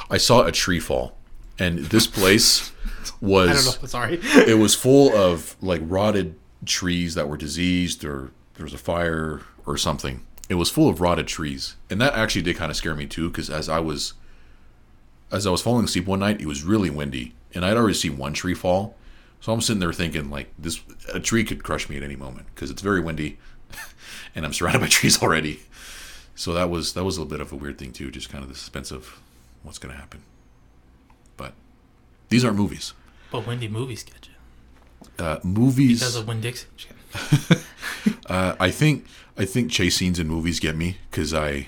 [0.09, 1.15] I saw a tree fall,
[1.59, 2.71] and this place
[3.21, 3.87] was I don't know.
[3.87, 4.19] Sorry.
[4.23, 6.35] it was full of like rotted
[6.65, 10.25] trees that were diseased or there was a fire or something.
[10.49, 13.29] It was full of rotted trees, and that actually did kind of scare me too.
[13.29, 14.13] Because as I was
[15.31, 18.17] as I was falling asleep one night, it was really windy, and I'd already seen
[18.17, 18.95] one tree fall.
[19.41, 20.81] So I'm sitting there thinking like this
[21.13, 23.37] a tree could crush me at any moment because it's very windy,
[24.35, 25.61] and I'm surrounded by trees already.
[26.35, 28.43] So that was that was a little bit of a weird thing too, just kind
[28.43, 29.19] of the suspense of
[29.61, 30.23] what's going to happen.
[32.29, 32.93] These aren't movies.
[33.31, 35.99] But when do movies get you Uh, movies.
[35.99, 36.67] because of Winn-Dixie.
[38.27, 39.05] Uh, I think
[39.37, 41.67] I think chase scenes in movies get me because I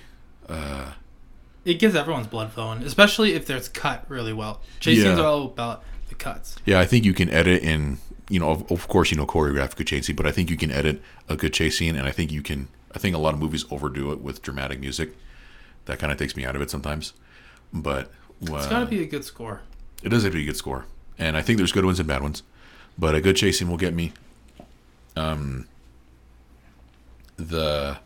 [1.65, 4.61] It gives everyone's blood flowing, especially if there's cut really well.
[4.79, 6.55] Chase scenes are all about the cuts.
[6.65, 7.97] yeah I think you can edit in
[8.29, 10.49] you know of, of course you know choreograph a good chase scene but I think
[10.49, 13.19] you can edit a good chase scene and I think you can I think a
[13.19, 15.15] lot of movies overdo it with dramatic music
[15.85, 17.13] that kind of takes me out of it sometimes
[17.73, 18.11] but
[18.49, 19.61] uh, It's got to be a good score.
[20.03, 20.85] It does have to be a good score
[21.17, 22.43] and I think there's good ones and bad ones
[22.97, 24.11] but a good chasing will get me
[25.15, 25.67] um
[27.37, 27.97] the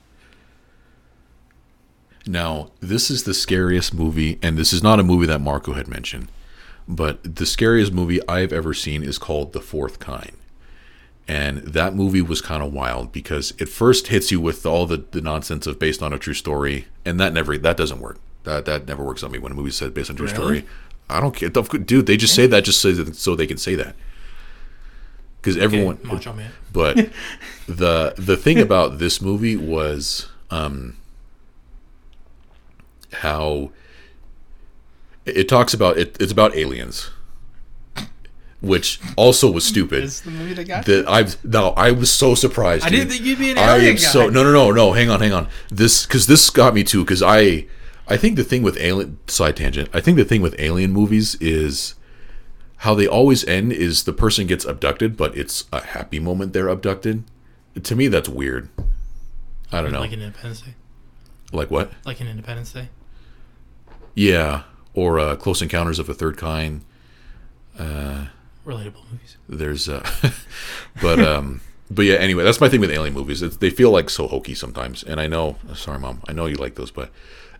[2.27, 5.87] now this is the scariest movie and this is not a movie that Marco had
[5.87, 6.29] mentioned
[6.87, 10.33] but the scariest movie I've ever seen is called The Fourth Kind
[11.27, 14.97] and that movie was kind of wild because it first hits you with all the,
[15.11, 18.65] the nonsense of based on a true story and that never that doesn't work that
[18.65, 20.35] that never works on me when a movie said based on a true Really?
[20.35, 20.65] story
[21.09, 23.75] I don't care dude they just say that just so, that- so they can say
[23.75, 23.95] that
[25.41, 26.51] because Okay, everyone Macho Man.
[26.73, 26.95] but
[27.67, 30.97] the the thing about this movie was um
[33.13, 33.71] how
[35.25, 37.09] it, talks about it, it's about aliens
[38.61, 42.33] which also was stupid Is the movie that got that I've no I was so
[42.33, 42.99] surprised I dude.
[42.99, 44.01] didn't think you'd be an I alien am guy.
[44.01, 47.03] so no no no no hang on hang on this because this got me too
[47.03, 47.65] because I
[48.07, 51.35] I think the thing with alien side tangent I think the thing with alien movies
[51.41, 51.95] is
[52.77, 56.67] how they always end is the person gets abducted but it's a happy moment they're
[56.67, 57.23] abducted.
[57.81, 58.69] To me that's weird.
[59.71, 59.99] I don't know.
[60.01, 60.75] Like an in Independence Day.
[61.51, 61.91] Like what?
[62.05, 62.89] Like an Independence Day.
[64.13, 66.81] yeah or uh, Close Encounters of a Third Kind.
[67.77, 69.37] Relatable movies.
[69.49, 70.07] there's uh
[71.01, 73.41] but um but yeah anyway that's my thing with alien movies.
[73.41, 75.03] It's, they feel like so hokey sometimes.
[75.03, 77.11] And i know sorry mom i know you like those but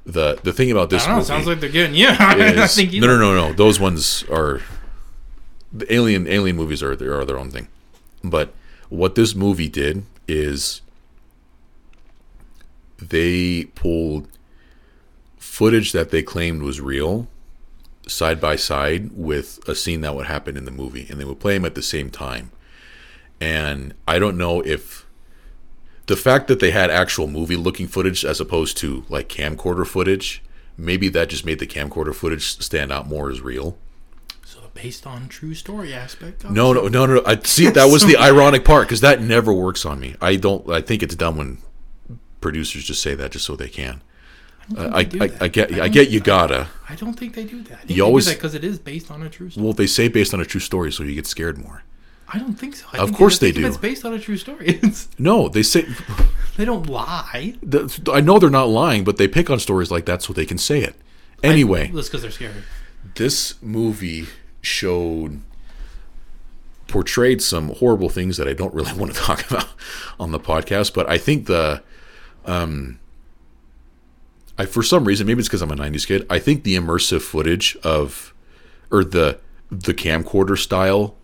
[0.06, 1.16] the the thing about this know.
[1.16, 2.08] movie Sounds like they're getting you.
[2.10, 3.01] I is- think you.
[3.01, 3.53] no, no, no, no.
[3.53, 4.62] Those ones are
[5.74, 7.68] the alien alien movies are are their own thing.
[8.24, 8.53] But
[8.89, 10.82] what this movie did is
[12.97, 14.28] they pulled
[15.38, 17.28] footage that they claimed was real
[18.08, 21.39] side by side with a scene that would happen in the movie and they would
[21.39, 22.51] play them at the same time.
[23.41, 25.05] And I don't know if
[26.08, 30.43] the fact that they had actual movie looking footage as opposed to like camcorder footage,
[30.78, 33.78] maybe that just made the camcorder footage stand out more as real.
[34.43, 36.43] So based on true story aspect.
[36.43, 37.24] Of No, no, no, no.
[37.26, 40.16] I see that was the ironic part because that never works on me.
[40.22, 40.70] I don't.
[40.70, 41.58] I think it's dumb when
[42.41, 44.01] producers just say that just so they can.
[44.78, 45.41] I, I, that.
[45.41, 46.68] I get, I I get you gotta.
[46.89, 47.74] I don't think they do that.
[47.74, 49.64] I think You always- because it is based on a true story.
[49.64, 51.84] Well, they say based on a true story, so you get scared more.
[52.28, 52.86] I don't think so.
[52.91, 53.67] I Of think course they think do.
[53.67, 54.82] It's based on a true story.
[55.19, 55.86] No, they say.
[56.57, 57.55] they don't lie.
[57.61, 60.45] the- I know they're not lying, but they pick on stories like that so they
[60.45, 60.95] can say it.
[61.43, 62.53] Anyway, That's because they're scary.
[63.15, 64.26] this movie
[64.61, 65.41] showed
[66.88, 69.67] portrayed some horrible things that I don't really want to talk about
[70.19, 71.84] on the podcast, but I think the
[72.45, 72.99] um
[74.57, 77.21] I for some reason maybe it's because I'm a 90s kid, I think the immersive
[77.21, 78.34] footage of
[78.91, 81.15] or the the camcorder style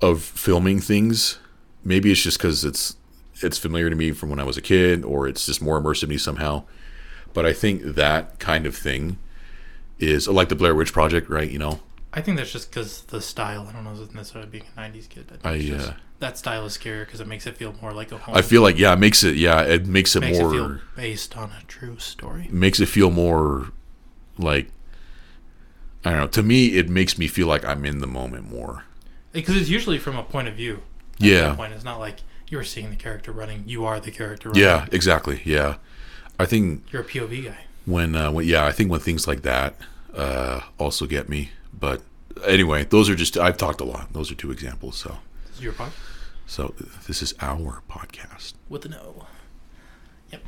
[0.00, 1.38] of filming things,
[1.84, 2.96] maybe it's just cuz it's
[3.42, 6.00] it's familiar to me from when I was a kid or it's just more immersive
[6.00, 6.64] to me somehow.
[7.32, 9.18] But I think that kind of thing
[9.98, 11.50] is like the Blair Witch Project, right?
[11.50, 11.80] You know,
[12.12, 13.66] I think that's just because the style.
[13.68, 15.26] I don't know if it's necessarily being a '90s kid.
[15.30, 17.74] I think I, it's just- uh, that style is scarier because it makes it feel
[17.82, 18.34] more like a home.
[18.36, 20.80] I feel like yeah, it makes it yeah, it makes it makes more it feel
[20.96, 22.48] based on a true story.
[22.50, 23.72] makes it feel more
[24.38, 24.68] like
[26.04, 26.26] I don't know.
[26.28, 28.84] To me, it makes me feel like I'm in the moment more.
[29.34, 30.80] Because it's usually from a point of view.
[31.18, 33.64] Yeah, point, it's not like you're seeing the character running.
[33.66, 34.48] You are the character.
[34.48, 34.62] Running.
[34.64, 35.42] yeah, exactly.
[35.44, 35.76] Yeah,
[36.40, 37.58] I think You're a POV guy.
[37.84, 39.76] when uh, when yeah, I think when things like that
[40.16, 41.50] uh, also get me.
[41.78, 42.00] But
[42.46, 44.12] anyway, those are just I've talked a lot.
[44.14, 44.96] Those are two examples.
[44.96, 45.18] So
[45.48, 45.92] This is your pod
[46.46, 46.74] so
[47.06, 48.54] this is our podcast.
[48.68, 49.26] with an O.
[50.30, 50.42] Yep.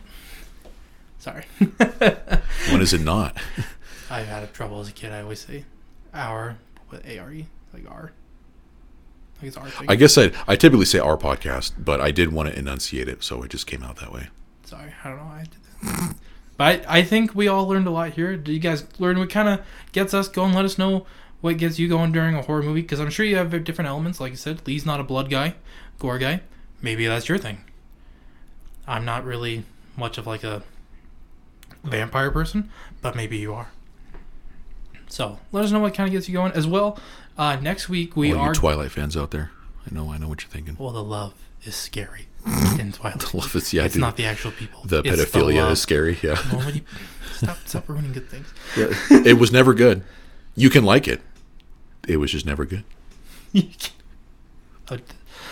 [1.19, 1.45] Sorry.
[2.71, 3.37] When is it not?
[4.11, 5.13] I had trouble as a kid.
[5.13, 5.65] I always say
[6.13, 6.57] our
[6.91, 8.13] with A R E like R.
[9.39, 9.87] Like it's our thing.
[9.89, 13.23] I guess I I typically say our podcast, but I did want to enunciate it,
[13.23, 14.29] so it just came out that way.
[14.65, 16.15] Sorry, I don't know why I did that.
[16.57, 18.37] but I, I think we all learned a lot here.
[18.37, 19.61] Did you guys learn what kind of
[19.93, 20.55] gets us going?
[20.55, 21.07] Let us know
[21.41, 24.21] what gets you going during a horror movie because I'm sure you have different elements.
[24.21, 25.55] Like I said, Lee's not a blood guy,
[25.99, 26.41] gore guy.
[26.83, 27.59] Maybe that's your thing.
[28.87, 29.65] I'm not really
[29.97, 30.63] much of like a
[31.85, 32.71] vampire person,
[33.03, 33.69] but maybe you are.
[35.09, 36.99] So let us know what kind of gets you going as well.
[37.39, 38.49] Uh, next week we All are.
[38.49, 39.51] you Twilight fans out there,
[39.91, 40.77] I know, I know what you're thinking.
[40.79, 41.35] well, the love
[41.65, 42.27] is scary
[42.79, 43.21] in Twilight.
[43.21, 44.01] The love is yeah, it's dude.
[44.01, 44.83] not the actual people.
[44.85, 45.73] the It's pedophilia love.
[45.73, 46.19] is scary.
[46.23, 46.41] Yeah.
[46.53, 46.83] Nobody
[47.33, 48.47] stop stop ruining good things.
[48.77, 48.89] yeah,
[49.25, 50.03] it was never good.
[50.55, 51.21] You can like it.
[52.09, 52.85] It was just never good.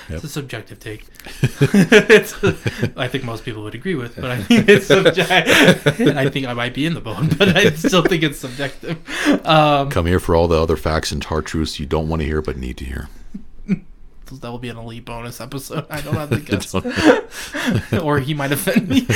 [0.09, 0.17] Yep.
[0.17, 1.07] It's a subjective take.
[1.61, 2.35] it's
[2.97, 6.01] I think most people would agree with, but I think it's subjective.
[6.01, 8.99] and I think I might be in the boat, but I still think it's subjective.
[9.47, 12.27] Um, Come here for all the other facts and hard truths you don't want to
[12.27, 13.09] hear but need to hear.
[13.67, 15.87] that will be an elite bonus episode.
[15.89, 16.75] I don't have the guts,
[18.03, 19.07] or he might offend me.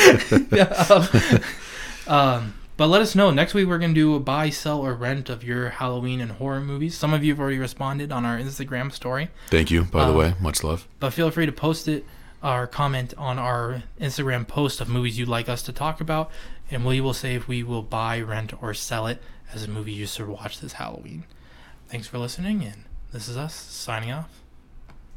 [0.51, 1.43] Yeah, um,
[2.07, 3.69] um, but let us know next week.
[3.69, 6.97] We're gonna do a buy, sell, or rent of your Halloween and horror movies.
[6.97, 9.29] Some of you have already responded on our Instagram story.
[9.49, 10.35] Thank you, by the Uh, way.
[10.41, 10.89] Much love.
[10.99, 12.07] but feel free to post it
[12.43, 16.31] or comment on our Instagram post of movies you'd like us to talk about,
[16.71, 19.21] and we will say if we will buy, rent, or sell it
[19.53, 21.25] as a movie you should watch this Halloween.
[21.89, 24.31] Thanks for listening, and this is us signing off.